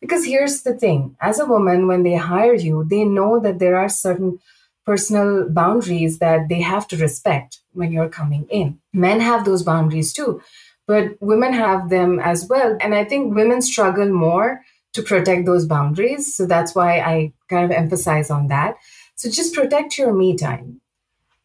[0.00, 3.76] Because here's the thing as a woman, when they hire you, they know that there
[3.76, 4.38] are certain
[4.86, 8.78] personal boundaries that they have to respect when you're coming in.
[8.92, 10.40] Men have those boundaries too.
[10.86, 12.76] but women have them as well.
[12.80, 14.62] And I think women struggle more
[14.92, 16.34] to protect those boundaries.
[16.34, 18.74] So that's why I kind of emphasize on that.
[19.14, 20.80] So just protect your me time.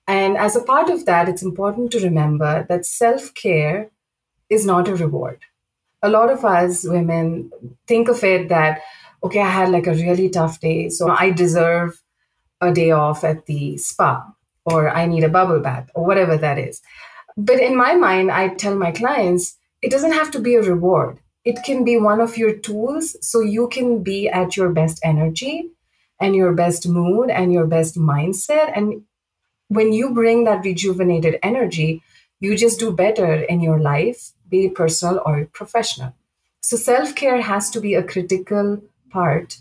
[0.08, 3.90] And as a part of that, it's important to remember that self care
[4.50, 5.40] is not a reward.
[6.04, 7.52] A lot of us women
[7.88, 8.82] think of it that,
[9.24, 12.02] okay, I had like a really tough day, so I deserve
[12.62, 14.26] a day off at the spa,
[14.66, 16.82] or I need a bubble bath, or whatever that is.
[17.38, 21.20] But in my mind, I tell my clients it doesn't have to be a reward.
[21.44, 25.70] It can be one of your tools so you can be at your best energy
[26.20, 28.72] and your best mood and your best mindset.
[28.76, 29.04] And
[29.68, 32.02] when you bring that rejuvenated energy,
[32.40, 36.14] you just do better in your life, be it personal or professional.
[36.62, 38.82] So self care has to be a critical
[39.12, 39.58] part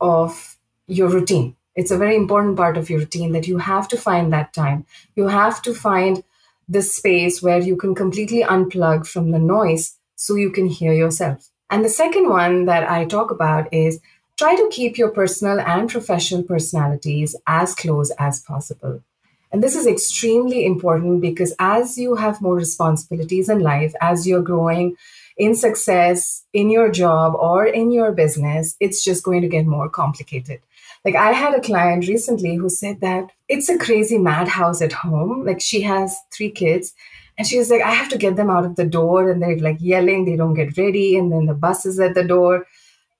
[0.00, 1.56] of your routine.
[1.74, 4.84] It's a very important part of your routine that you have to find that time.
[5.16, 6.22] You have to find
[6.68, 11.48] this space where you can completely unplug from the noise so you can hear yourself.
[11.70, 14.00] And the second one that I talk about is
[14.38, 19.02] try to keep your personal and professional personalities as close as possible.
[19.50, 24.42] And this is extremely important because as you have more responsibilities in life, as you're
[24.42, 24.96] growing
[25.36, 29.88] in success in your job or in your business, it's just going to get more
[29.88, 30.60] complicated.
[31.04, 35.44] Like I had a client recently who said that it's a crazy madhouse at home.
[35.44, 36.94] Like she has three kids
[37.36, 39.58] and she was like, I have to get them out of the door and they're
[39.58, 41.16] like yelling, they don't get ready.
[41.16, 42.66] And then the bus is at the door.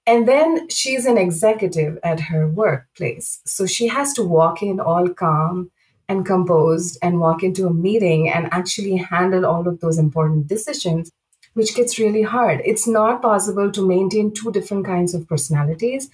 [0.05, 3.41] And then she's an executive at her workplace.
[3.45, 5.71] So she has to walk in all calm
[6.09, 11.11] and composed and walk into a meeting and actually handle all of those important decisions,
[11.53, 12.61] which gets really hard.
[12.65, 16.09] It's not possible to maintain two different kinds of personalities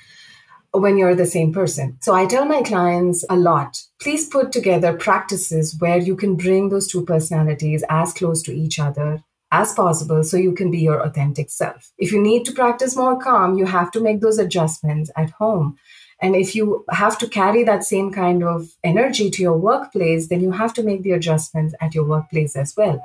[0.72, 1.98] when you're the same person.
[2.02, 6.70] So I tell my clients a lot please put together practices where you can bring
[6.70, 11.02] those two personalities as close to each other as possible so you can be your
[11.02, 11.92] authentic self.
[11.98, 15.78] If you need to practice more calm, you have to make those adjustments at home.
[16.22, 20.42] And if you have to carry that same kind of energy to your workplace, then
[20.42, 23.04] you have to make the adjustments at your workplace as well.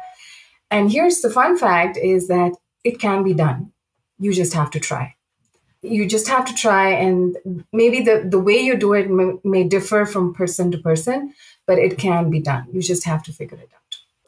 [0.70, 2.52] And here's the fun fact is that
[2.82, 3.72] it can be done.
[4.18, 5.14] You just have to try
[5.84, 7.36] you just have to try and
[7.72, 11.32] maybe the, the way you do it may, may differ from person to person
[11.66, 13.84] but it can be done you just have to figure it out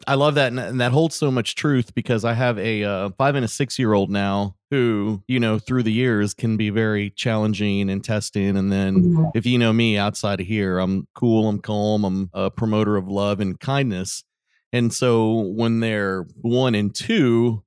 [0.06, 3.34] I love that, and that holds so much truth because I have a uh, five
[3.34, 7.10] and a six year old now who, you know, through the years can be very
[7.10, 8.56] challenging and testing.
[8.56, 9.24] And then, mm-hmm.
[9.34, 13.08] if you know me outside of here, I'm cool, I'm calm, I'm a promoter of
[13.08, 14.22] love and kindness.
[14.72, 17.64] And so, when they're one and two,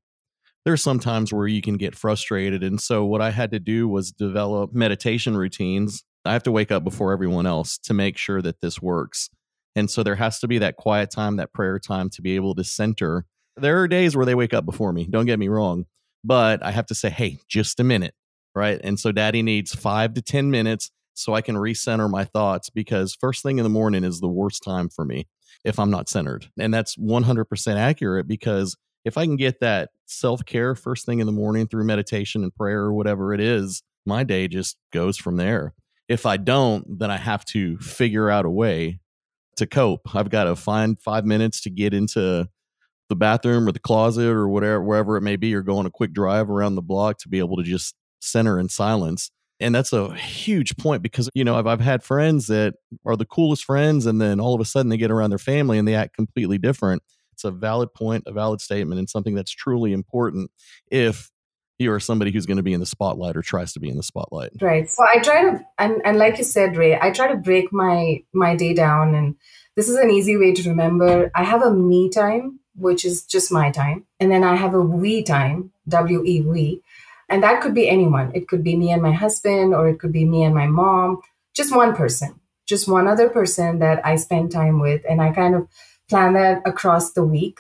[0.70, 2.61] there's some times where you can get frustrated.
[2.61, 6.03] And so what I had to do was develop meditation routines.
[6.26, 9.32] I have to wake up before everyone else to make sure that this works.
[9.76, 12.53] And so there has to be that quiet time, that prayer time to be able
[12.53, 13.26] to center.
[13.57, 15.86] There are days where they wake up before me, don't get me wrong,
[16.24, 18.13] but I have to say, hey, just a minute,
[18.53, 18.80] right?
[18.84, 23.17] And so daddy needs five to 10 minutes so I can recenter my thoughts because
[23.20, 25.28] first thing in the morning is the worst time for me
[25.65, 26.45] if I'm not centered.
[26.59, 31.26] And that's 100% accurate because if I can get that self care first thing in
[31.26, 35.38] the morning through meditation and prayer or whatever it is, my day just goes from
[35.38, 35.74] there.
[36.08, 39.00] If I don't, then I have to figure out a way
[39.58, 40.16] to cope.
[40.16, 42.47] I've got to find five minutes to get into
[43.10, 45.91] the bathroom or the closet or whatever, wherever it may be, or go on a
[45.91, 49.32] quick drive around the block to be able to just center in silence.
[49.60, 52.76] And that's a huge point because, you know, I've, I've had friends that
[53.06, 55.78] are the coolest friends, and then all of a sudden they get around their family
[55.78, 57.04] and they act completely different
[57.39, 60.51] it's a valid point, a valid statement, and something that's truly important
[60.91, 61.31] if
[61.77, 63.95] you are somebody who's going to be in the spotlight or tries to be in
[63.95, 64.51] the spotlight.
[64.59, 64.89] Right.
[64.89, 68.21] So I try to, and, and like you said, Ray, I try to break my
[68.33, 69.35] my day down, and
[69.77, 71.31] this is an easy way to remember.
[71.33, 74.81] I have a me time, which is just my time, and then I have a
[74.81, 76.81] we time, W E we,
[77.29, 78.33] and that could be anyone.
[78.35, 81.21] It could be me and my husband, or it could be me and my mom,
[81.55, 85.55] just one person, just one other person that I spend time with, and I kind
[85.55, 85.69] of
[86.10, 87.60] plan that across the week.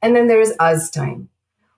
[0.00, 1.28] And then there is us time,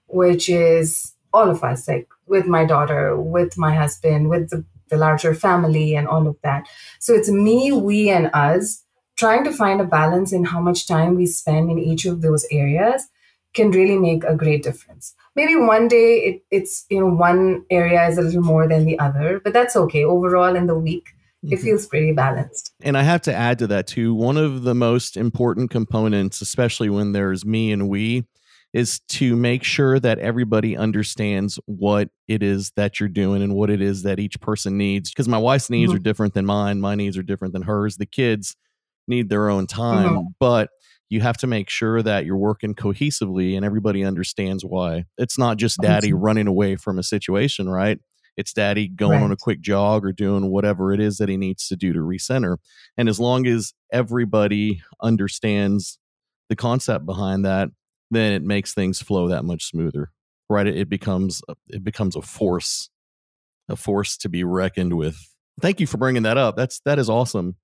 [0.07, 4.97] which is all of us, like with my daughter, with my husband, with the, the
[4.97, 6.67] larger family, and all of that.
[7.01, 8.83] So it's me, we, and us
[9.17, 12.47] trying to find a balance in how much time we spend in each of those
[12.51, 13.09] areas
[13.53, 15.15] can really make a great difference.
[15.37, 18.99] Maybe one day it, it's, you know, one area is a little more than the
[18.99, 20.05] other, but that's okay.
[20.05, 21.14] Overall, in the week,
[21.45, 21.65] it mm-hmm.
[21.65, 22.73] feels pretty balanced.
[22.83, 24.15] And I have to add to that too.
[24.15, 28.25] One of the most important components, especially when there's me and we,
[28.73, 33.71] is to make sure that everybody understands what it is that you're doing and what
[33.71, 35.11] it is that each person needs.
[35.11, 35.97] Because my wife's needs mm-hmm.
[35.97, 37.97] are different than mine, my needs are different than hers.
[37.97, 38.57] The kids
[39.07, 40.27] need their own time, mm-hmm.
[40.41, 40.71] but
[41.09, 45.05] you have to make sure that you're working cohesively and everybody understands why.
[45.19, 48.01] It's not just daddy running away from a situation, right?
[48.37, 49.23] It's daddy going right.
[49.23, 52.01] on a quick jog or doing whatever it is that he needs to do to
[52.01, 52.57] recenter.
[52.97, 55.99] And as long as everybody understands
[56.49, 57.71] the concept behind that,
[58.11, 60.11] then it makes things flow that much smoother.
[60.49, 60.67] Right?
[60.67, 62.91] It, it becomes it becomes a force,
[63.69, 65.17] a force to be reckoned with.
[65.61, 66.57] Thank you for bringing that up.
[66.57, 67.57] That's that is awesome.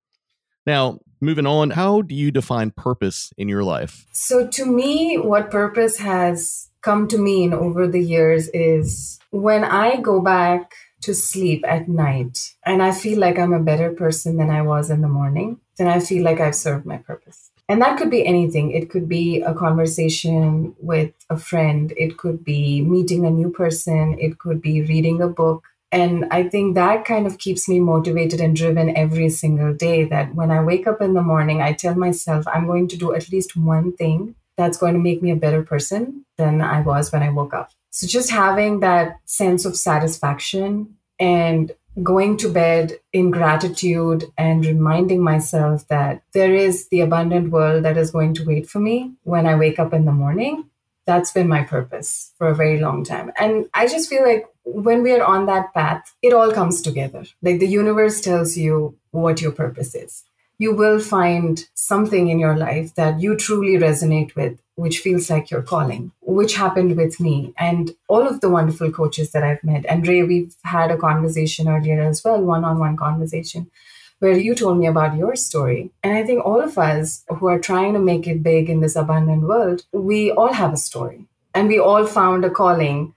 [0.65, 4.05] Now, moving on, how do you define purpose in your life?
[4.13, 9.97] So, to me, what purpose has come to mean over the years is when I
[9.97, 14.49] go back to sleep at night and I feel like I'm a better person than
[14.49, 17.49] I was in the morning, then I feel like I've served my purpose.
[17.67, 18.71] And that could be anything.
[18.71, 24.17] It could be a conversation with a friend, it could be meeting a new person,
[24.19, 28.39] it could be reading a book, and I think that kind of keeps me motivated
[28.39, 30.05] and driven every single day.
[30.05, 33.13] That when I wake up in the morning, I tell myself I'm going to do
[33.13, 37.11] at least one thing that's going to make me a better person than I was
[37.11, 37.71] when I woke up.
[37.89, 41.71] So just having that sense of satisfaction and
[42.01, 47.97] going to bed in gratitude and reminding myself that there is the abundant world that
[47.97, 50.69] is going to wait for me when I wake up in the morning
[51.05, 53.31] that's been my purpose for a very long time.
[53.39, 57.25] And I just feel like when we are on that path, it all comes together.
[57.41, 60.23] Like the universe tells you what your purpose is.
[60.61, 65.49] You will find something in your life that you truly resonate with, which feels like
[65.49, 69.87] your calling, which happened with me and all of the wonderful coaches that I've met.
[69.89, 73.71] And Ray, we've had a conversation earlier as well, one on one conversation
[74.19, 75.89] where you told me about your story.
[76.03, 78.95] And I think all of us who are trying to make it big in this
[78.95, 83.15] abundant world, we all have a story and we all found a calling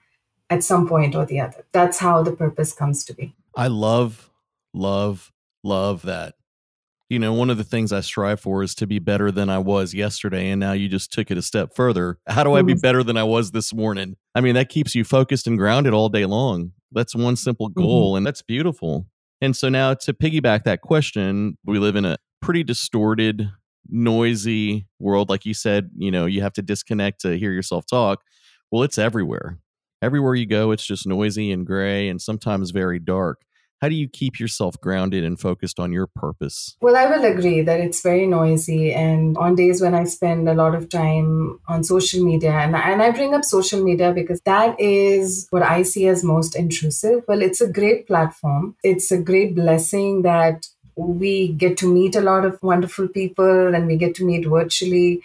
[0.48, 1.66] at some point or the other.
[1.72, 3.34] That's how the purpose comes to be.
[3.54, 4.30] I love,
[4.72, 5.30] love,
[5.62, 6.36] love that.
[7.14, 9.58] You know, one of the things I strive for is to be better than I
[9.58, 10.50] was yesterday.
[10.50, 12.18] And now you just took it a step further.
[12.26, 12.80] How do I be mm-hmm.
[12.80, 14.16] better than I was this morning?
[14.34, 16.72] I mean, that keeps you focused and grounded all day long.
[16.90, 18.16] That's one simple goal, mm-hmm.
[18.16, 19.06] and that's beautiful.
[19.40, 23.48] And so now to piggyback that question, we live in a pretty distorted,
[23.88, 25.28] noisy world.
[25.28, 28.22] Like you said, you know, you have to disconnect to hear yourself talk.
[28.72, 29.60] Well, it's everywhere.
[30.02, 33.42] Everywhere you go, it's just noisy and gray and sometimes very dark
[33.80, 36.76] how do you keep yourself grounded and focused on your purpose?
[36.80, 38.92] Well, I will agree that it's very noisy.
[38.92, 43.02] And on days when I spend a lot of time on social media, and, and
[43.02, 47.24] I bring up social media because that is what I see as most intrusive.
[47.28, 50.66] Well, it's a great platform, it's a great blessing that
[50.96, 55.22] we get to meet a lot of wonderful people and we get to meet virtually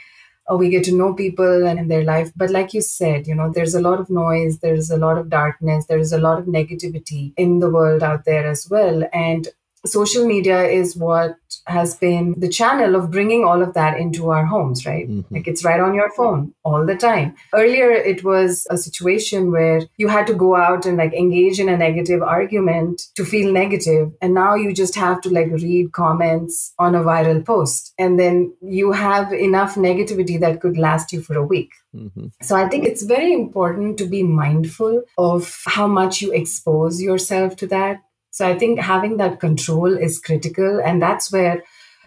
[0.50, 2.32] or we get to know people and in their life.
[2.36, 5.30] But like you said you know there's a lot of noise there's a lot of
[5.30, 9.04] darkness there's a lot of negativity in the world out there as well.
[9.14, 9.48] And
[9.86, 14.46] social media is what has been the channel of bringing all of that into our
[14.46, 15.10] homes, right?
[15.10, 15.34] Mm-hmm.
[15.34, 17.36] Like it's right on your phone all the time.
[17.54, 21.70] Earlier, it was a situation where you had to go out and like engage in
[21.70, 24.12] a negative argument to feel negative.
[24.22, 27.94] And now you just have to like read comments on a viral post.
[27.98, 31.72] And then you have enough negativity that could last you for a week.
[31.96, 32.28] Mm-hmm.
[32.42, 37.56] So I think it's very important to be mindful of how much you expose yourself
[37.58, 38.02] to that
[38.40, 40.80] so I think having that control is critical.
[40.80, 41.62] And that's where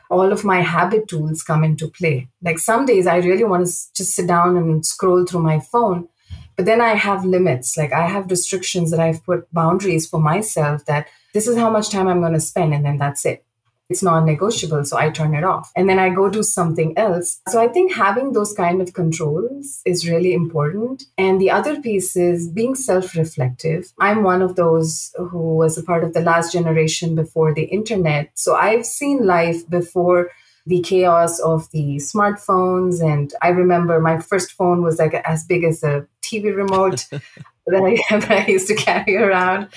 [0.08, 2.30] all of my habit tools come into play.
[2.40, 6.08] Like some days I really want to just sit down and scroll through my phone.
[6.56, 7.76] But then I have limits.
[7.76, 11.90] Like I have restrictions that I've put boundaries for myself that this is how much
[11.90, 12.72] time I'm going to spend.
[12.72, 13.44] And then that's it
[13.92, 15.70] it's non-negotiable so i turn it off.
[15.76, 17.40] And then i go do something else.
[17.48, 21.04] So i think having those kind of controls is really important.
[21.18, 23.92] And the other piece is being self-reflective.
[24.00, 28.30] I'm one of those who was a part of the last generation before the internet.
[28.34, 30.30] So i've seen life before
[30.64, 33.02] the chaos of the smartphones.
[33.12, 37.06] And i remember my first phone was like as big as a tv remote
[37.66, 39.68] that I, that I used to carry around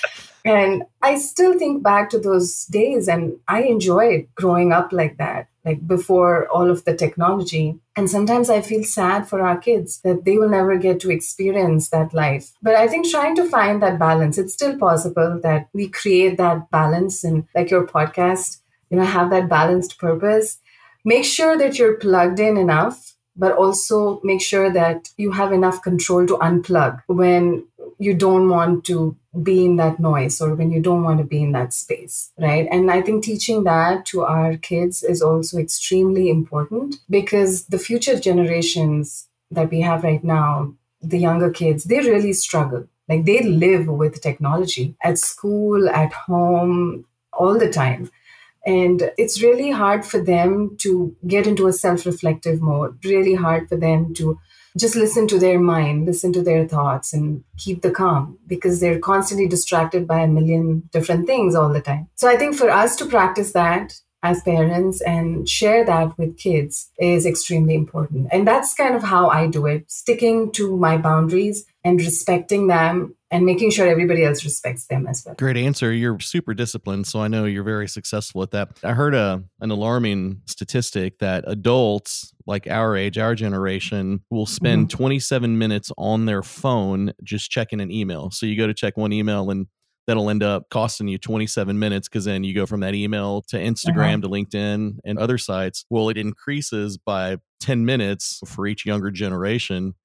[0.46, 5.48] and I still think back to those days and I enjoyed growing up like that,
[5.66, 7.80] like before all of the technology.
[7.96, 11.90] And sometimes I feel sad for our kids that they will never get to experience
[11.90, 12.54] that life.
[12.62, 16.70] But I think trying to find that balance, it's still possible that we create that
[16.70, 18.60] balance and like your podcast,
[18.92, 20.60] you know, have that balanced purpose.
[21.04, 25.82] Make sure that you're plugged in enough but also make sure that you have enough
[25.82, 27.66] control to unplug when
[28.00, 31.42] you don't want to be in that noise or when you don't want to be
[31.42, 32.68] in that space, right?
[32.72, 38.20] And I think teaching that to our kids is also extremely important because the future
[38.20, 42.88] generations that we have right now, the younger kids, they really struggle.
[43.08, 48.10] Like they live with technology at school, at home, all the time.
[48.66, 53.70] And it's really hard for them to get into a self reflective mode, really hard
[53.70, 54.40] for them to
[54.78, 59.00] just listen to their mind, listen to their thoughts, and keep the calm because they're
[59.00, 62.08] constantly distracted by a million different things all the time.
[62.16, 63.94] So I think for us to practice that
[64.26, 68.28] as parents and share that with kids is extremely important.
[68.32, 73.16] And that's kind of how I do it, sticking to my boundaries and respecting them
[73.36, 75.36] and making sure everybody else respects them as well.
[75.36, 75.92] Great answer.
[75.92, 78.80] You're super disciplined, so I know you're very successful at that.
[78.82, 84.88] I heard a an alarming statistic that adults like our age, our generation, will spend
[84.88, 84.98] mm-hmm.
[84.98, 88.32] 27 minutes on their phone just checking an email.
[88.32, 89.68] So you go to check one email and
[90.08, 93.58] that'll end up costing you 27 minutes because then you go from that email to
[93.58, 94.22] Instagram uh-huh.
[94.22, 95.84] to LinkedIn and other sites.
[95.90, 99.96] Well, it increases by 10 minutes for each younger generation.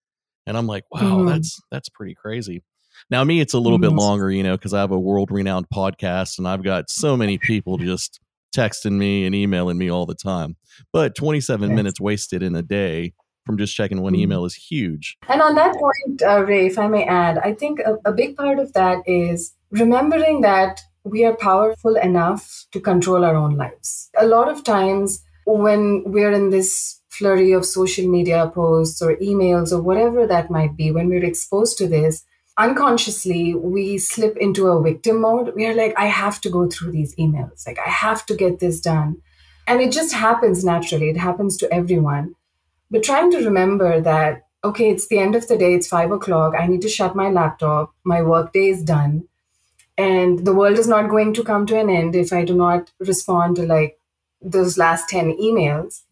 [0.46, 1.28] And I'm like, wow, mm.
[1.28, 2.62] that's that's pretty crazy.
[3.08, 3.82] Now, me, it's a little mm.
[3.82, 3.98] bit mm-hmm.
[3.98, 7.38] longer, you know, because I have a world renowned podcast and I've got so many
[7.38, 8.20] people just
[8.54, 10.56] texting me and emailing me all the time.
[10.92, 11.76] But 27 yes.
[11.76, 13.14] minutes wasted in a day
[13.46, 14.20] from just checking one mm.
[14.20, 15.16] email is huge.
[15.28, 18.36] And on that point, uh, Ray, if I may add, I think a, a big
[18.36, 24.10] part of that is remembering that we are powerful enough to control our own lives.
[24.18, 29.72] A lot of times when we're in this flurry of social media posts or emails
[29.72, 32.24] or whatever that might be, when we're exposed to this,
[32.58, 35.52] unconsciously we slip into a victim mode.
[35.54, 38.60] We are like, I have to go through these emails, like, I have to get
[38.60, 39.22] this done.
[39.66, 42.34] And it just happens naturally, it happens to everyone.
[42.90, 46.54] But trying to remember that, okay, it's the end of the day, it's five o'clock,
[46.58, 49.28] I need to shut my laptop, my workday is done
[50.00, 52.90] and the world is not going to come to an end if i do not
[53.10, 53.98] respond to like
[54.40, 56.02] those last 10 emails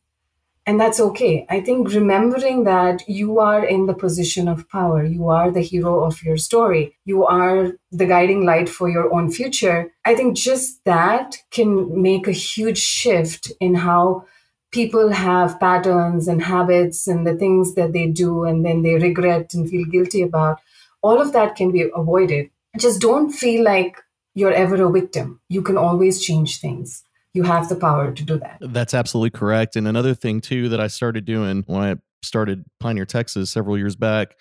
[0.68, 5.28] and that's okay i think remembering that you are in the position of power you
[5.36, 9.78] are the hero of your story you are the guiding light for your own future
[10.04, 11.72] i think just that can
[12.08, 14.24] make a huge shift in how
[14.70, 19.54] people have patterns and habits and the things that they do and then they regret
[19.54, 20.60] and feel guilty about
[21.02, 23.96] all of that can be avoided just don't feel like
[24.34, 25.40] you're ever a victim.
[25.48, 27.02] You can always change things.
[27.38, 28.58] You have the power to do that.
[28.60, 29.76] That's absolutely correct.
[29.76, 33.94] And another thing, too, that I started doing when I started Pioneer Texas several years
[33.94, 34.34] back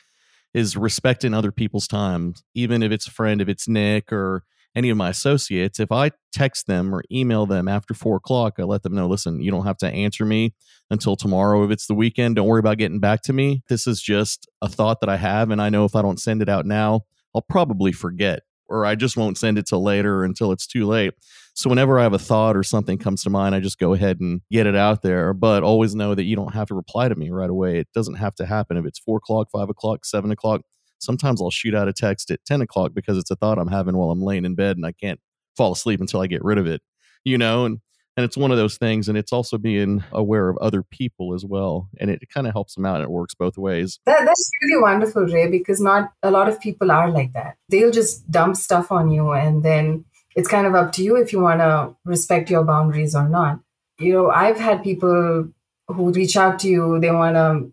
[0.56, 4.46] is respecting other people's time, even if it's a friend, if it's Nick or
[4.76, 5.80] any of my associates.
[5.80, 9.42] If I text them or email them after four o'clock, I let them know listen,
[9.42, 10.56] you don't have to answer me
[10.90, 12.38] until tomorrow if it's the weekend.
[12.38, 13.62] Don't worry about getting back to me.
[13.70, 15.52] This is just a thought that I have.
[15.52, 17.02] And I know if I don't send it out now,
[17.36, 21.14] I'll probably forget or I just won't send it till later until it's too late.
[21.54, 24.20] So whenever I have a thought or something comes to mind, I just go ahead
[24.20, 25.34] and get it out there.
[25.34, 27.80] But always know that you don't have to reply to me right away.
[27.80, 30.62] It doesn't have to happen if it's four o'clock, five o'clock, seven o'clock.
[31.00, 33.96] Sometimes I'll shoot out a text at 10 o'clock because it's a thought I'm having
[33.98, 35.20] while I'm laying in bed and I can't
[35.56, 36.82] fall asleep until I get rid of it,
[37.24, 37.66] you know?
[37.66, 37.80] And
[38.18, 41.46] and it's one of those things and it's also being aware of other people as
[41.46, 44.00] well and it kind of helps them out and it works both ways.
[44.06, 47.58] That, that's really wonderful ray because not a lot of people are like that.
[47.70, 50.04] They'll just dump stuff on you and then
[50.36, 53.60] it's kind of up to you if you want to respect your boundaries or not.
[54.00, 55.50] You know i've had people
[55.88, 57.72] who reach out to you they want to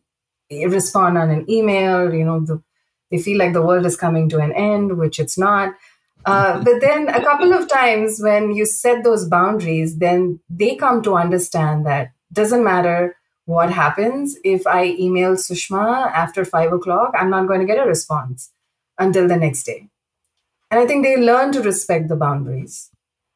[0.50, 2.62] eh, respond on an email you know the,
[3.10, 5.74] they feel like the world is coming to an end which it's not
[6.26, 11.02] uh, but then a couple of times when you set those boundaries, then they come
[11.02, 13.16] to understand that doesn't matter
[13.46, 14.36] what happens.
[14.44, 18.50] If I email Sushma after five o'clock, I'm not going to get a response
[18.98, 19.88] until the next day.
[20.70, 22.90] And I think they learn to respect the boundaries.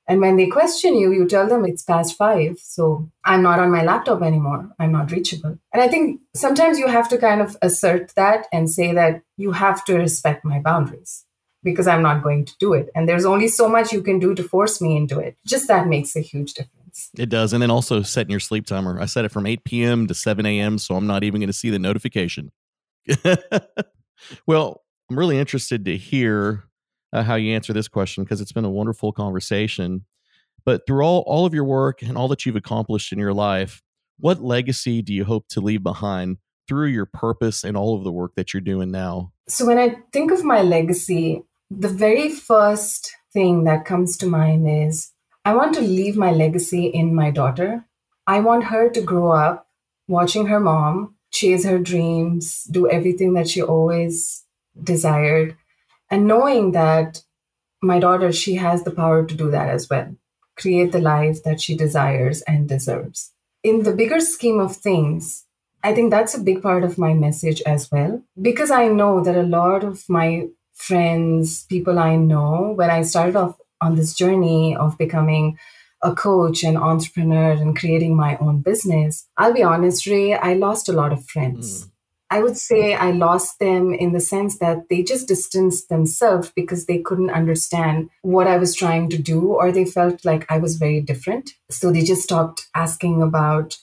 [0.09, 3.71] And when they question you, you tell them it's past five, so I'm not on
[3.71, 4.71] my laptop anymore.
[4.79, 5.59] I'm not reachable.
[5.71, 9.53] And I think sometimes you have to kind of assert that and say that you
[9.53, 11.27] have to respect my boundaries
[11.63, 12.89] because I'm not going to do it.
[12.95, 15.37] And there's only so much you can do to force me into it.
[15.47, 17.11] Just that makes a huge difference.
[17.17, 17.53] It does.
[17.53, 19.01] And then also setting your sleep timer.
[19.01, 20.07] I set it from 8 p.m.
[20.07, 20.79] to 7 a.m.
[20.79, 22.51] So I'm not even going to see the notification.
[24.47, 26.65] well, I'm really interested to hear
[27.13, 30.05] uh, how you answer this question because it's been a wonderful conversation.
[30.65, 33.83] But through all, all of your work and all that you've accomplished in your life,
[34.19, 36.39] what legacy do you hope to leave behind
[36.69, 39.33] through your purpose and all of the work that you're doing now?
[39.49, 44.69] So, when I think of my legacy, the very first thing that comes to mind
[44.69, 45.13] is
[45.45, 47.87] I want to leave my legacy in my daughter.
[48.27, 49.67] I want her to grow up
[50.07, 54.45] watching her mom chase her dreams, do everything that she always
[54.83, 55.57] desired,
[56.11, 57.23] and knowing that
[57.83, 60.15] my daughter, she has the power to do that as well,
[60.57, 63.33] create the life that she desires and deserves.
[63.63, 65.45] In the bigger scheme of things,
[65.83, 69.37] I think that's a big part of my message as well, because I know that
[69.37, 74.77] a lot of my friends, people I know, when I started off on this journey
[74.77, 75.59] of becoming
[76.03, 80.89] a coach and entrepreneur and creating my own business, I'll be honest, Ray, I lost
[80.89, 81.85] a lot of friends.
[81.85, 81.91] Mm.
[82.31, 86.85] I would say I lost them in the sense that they just distanced themselves because
[86.85, 90.77] they couldn't understand what I was trying to do, or they felt like I was
[90.77, 91.53] very different.
[91.71, 93.79] So they just stopped asking about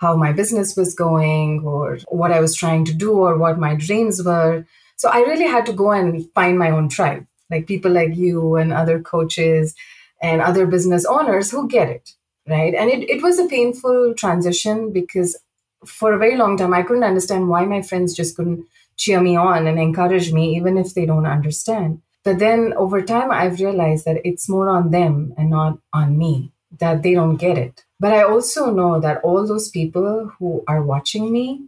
[0.00, 3.74] how my business was going, or what I was trying to do, or what my
[3.74, 4.64] dreams were.
[4.96, 8.56] So I really had to go and find my own tribe, like people like you
[8.56, 9.74] and other coaches
[10.22, 12.10] and other business owners who get it.
[12.48, 12.74] Right.
[12.74, 15.38] And it, it was a painful transition because
[15.84, 19.36] for a very long time, I couldn't understand why my friends just couldn't cheer me
[19.36, 22.02] on and encourage me, even if they don't understand.
[22.24, 26.52] But then over time, I've realized that it's more on them and not on me,
[26.78, 27.84] that they don't get it.
[28.00, 31.66] But I also know that all those people who are watching me,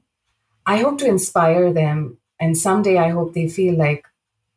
[0.66, 2.18] I hope to inspire them.
[2.40, 4.06] And someday I hope they feel like,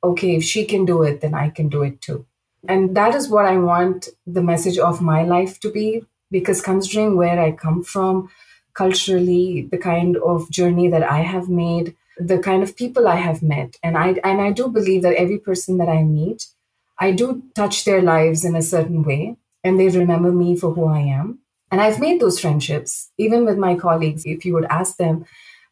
[0.03, 2.25] okay, if she can do it, then I can do it too.
[2.67, 7.15] And that is what I want the message of my life to be, because considering
[7.15, 8.29] where I come from,
[8.73, 13.43] culturally, the kind of journey that I have made, the kind of people I have
[13.43, 13.77] met.
[13.83, 16.47] And I and I do believe that every person that I meet,
[16.99, 20.85] I do touch their lives in a certain way and they remember me for who
[20.87, 21.39] I am.
[21.71, 24.23] And I've made those friendships, even with my colleagues.
[24.25, 25.25] If you would ask them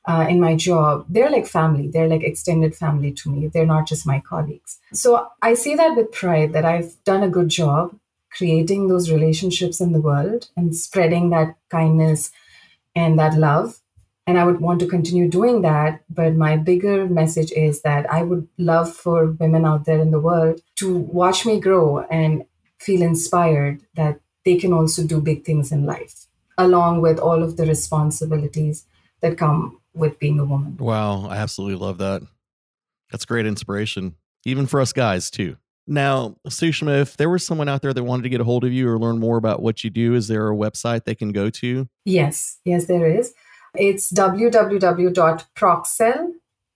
[0.05, 1.87] uh, in my job, they're like family.
[1.87, 3.47] They're like extended family to me.
[3.47, 4.79] They're not just my colleagues.
[4.93, 7.95] So I say that with pride that I've done a good job
[8.35, 12.31] creating those relationships in the world and spreading that kindness
[12.95, 13.79] and that love.
[14.25, 16.01] And I would want to continue doing that.
[16.09, 20.19] But my bigger message is that I would love for women out there in the
[20.19, 22.45] world to watch me grow and
[22.79, 26.25] feel inspired that they can also do big things in life,
[26.57, 28.85] along with all of the responsibilities
[29.21, 30.77] that come with being a woman.
[30.77, 31.27] Wow.
[31.27, 32.23] I absolutely love that.
[33.11, 34.15] That's great inspiration,
[34.45, 35.57] even for us guys, too.
[35.85, 38.71] Now, Sushma, if there was someone out there that wanted to get a hold of
[38.71, 41.49] you or learn more about what you do, is there a website they can go
[41.49, 41.89] to?
[42.05, 43.33] Yes, yes, there is.
[43.75, 46.31] It's www.proxel,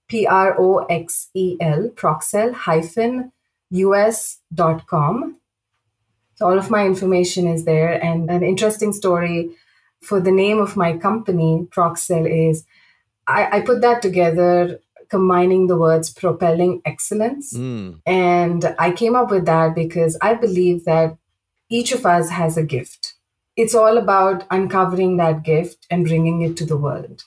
[0.09, 3.31] P R O X E L, proxel hyphen
[3.71, 5.37] us.com.
[6.37, 8.01] So all of my information is there.
[8.03, 9.51] And an interesting story
[10.01, 12.63] for the name of my company, Proxel, is
[13.25, 14.79] I, I put that together
[15.09, 17.53] combining the words propelling excellence.
[17.53, 18.01] Mm.
[18.05, 21.17] And I came up with that because I believe that
[21.69, 23.15] each of us has a gift.
[23.55, 27.23] It's all about uncovering that gift and bringing it to the world.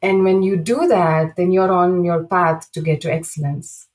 [0.00, 3.87] And when you do that, then you're on your path to get to excellence.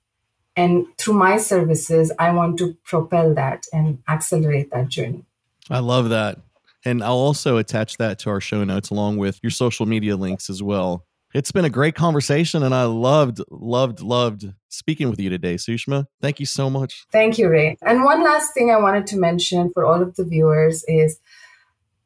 [0.56, 5.26] And through my services, I want to propel that and accelerate that journey.
[5.70, 6.39] I love that.
[6.86, 10.49] And I'll also attach that to our show notes along with your social media links
[10.49, 11.06] as well.
[11.34, 16.06] It's been a great conversation, and I loved, loved, loved speaking with you today, Sushma.
[16.22, 17.06] Thank you so much.
[17.12, 17.76] Thank you, Ray.
[17.82, 21.20] And one last thing I wanted to mention for all of the viewers is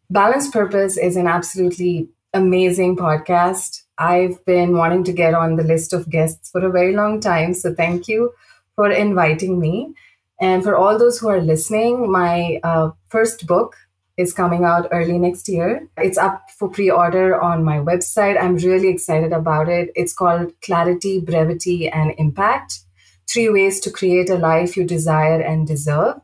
[0.09, 3.81] Balanced Purpose is an absolutely amazing podcast.
[3.97, 7.53] I've been wanting to get on the list of guests for a very long time.
[7.53, 8.33] So thank you
[8.75, 9.93] for inviting me.
[10.39, 13.75] And for all those who are listening, my uh, first book,
[14.17, 15.87] is coming out early next year.
[15.97, 18.41] It's up for pre order on my website.
[18.41, 19.91] I'm really excited about it.
[19.95, 22.79] It's called Clarity, Brevity, and Impact
[23.27, 26.19] Three Ways to Create a Life You Desire and Deserve.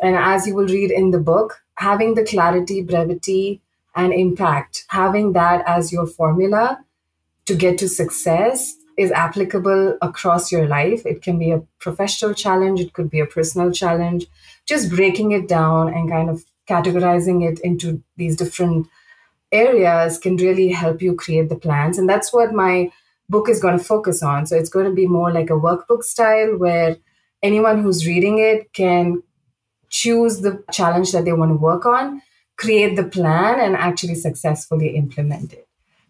[0.00, 3.60] And as you will read in the book, having the clarity, brevity,
[3.96, 6.84] and impact, having that as your formula
[7.46, 11.04] to get to success is applicable across your life.
[11.04, 14.26] It can be a professional challenge, it could be a personal challenge.
[14.66, 18.86] Just breaking it down and kind of categorizing it into these different
[19.52, 21.98] areas can really help you create the plans.
[21.98, 22.90] And that's what my
[23.28, 24.46] book is going to focus on.
[24.46, 26.96] So it's going to be more like a workbook style where
[27.42, 29.22] anyone who's reading it can
[29.90, 32.22] choose the challenge that they want to work on,
[32.56, 35.63] create the plan, and actually successfully implement it.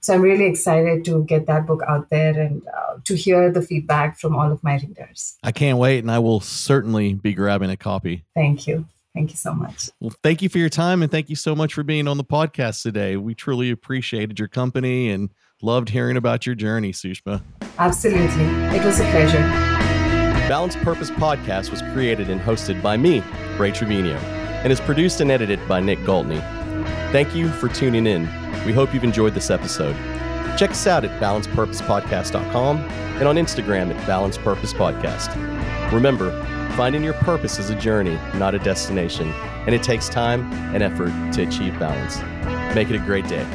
[0.04, 3.62] So I'm really excited to get that book out there and uh, to hear the
[3.62, 5.38] feedback from all of my readers.
[5.42, 8.26] I can't wait, and I will certainly be grabbing a copy.
[8.34, 8.84] Thank you.
[9.14, 9.88] Thank you so much.
[10.00, 12.24] Well, thank you for your time and thank you so much for being on the
[12.24, 13.16] podcast today.
[13.16, 15.30] We truly appreciated your company and
[15.62, 17.40] loved hearing about your journey, Sushma.
[17.78, 18.44] Absolutely.
[18.76, 19.38] It was a pleasure.
[20.48, 23.22] Balanced Purpose Podcast was created and hosted by me,
[23.56, 26.63] Ray Trevino, and is produced and edited by Nick Galtney.
[27.14, 28.22] Thank you for tuning in.
[28.66, 29.94] We hope you've enjoyed this episode.
[30.58, 35.32] Check us out at balancedpurposepodcast.com and on Instagram at Balanced Purpose Podcast.
[35.92, 36.32] Remember,
[36.76, 39.32] Finding your purpose is a journey, not a destination,
[39.64, 42.18] and it takes time and effort to achieve balance.
[42.74, 43.46] Make it a great day.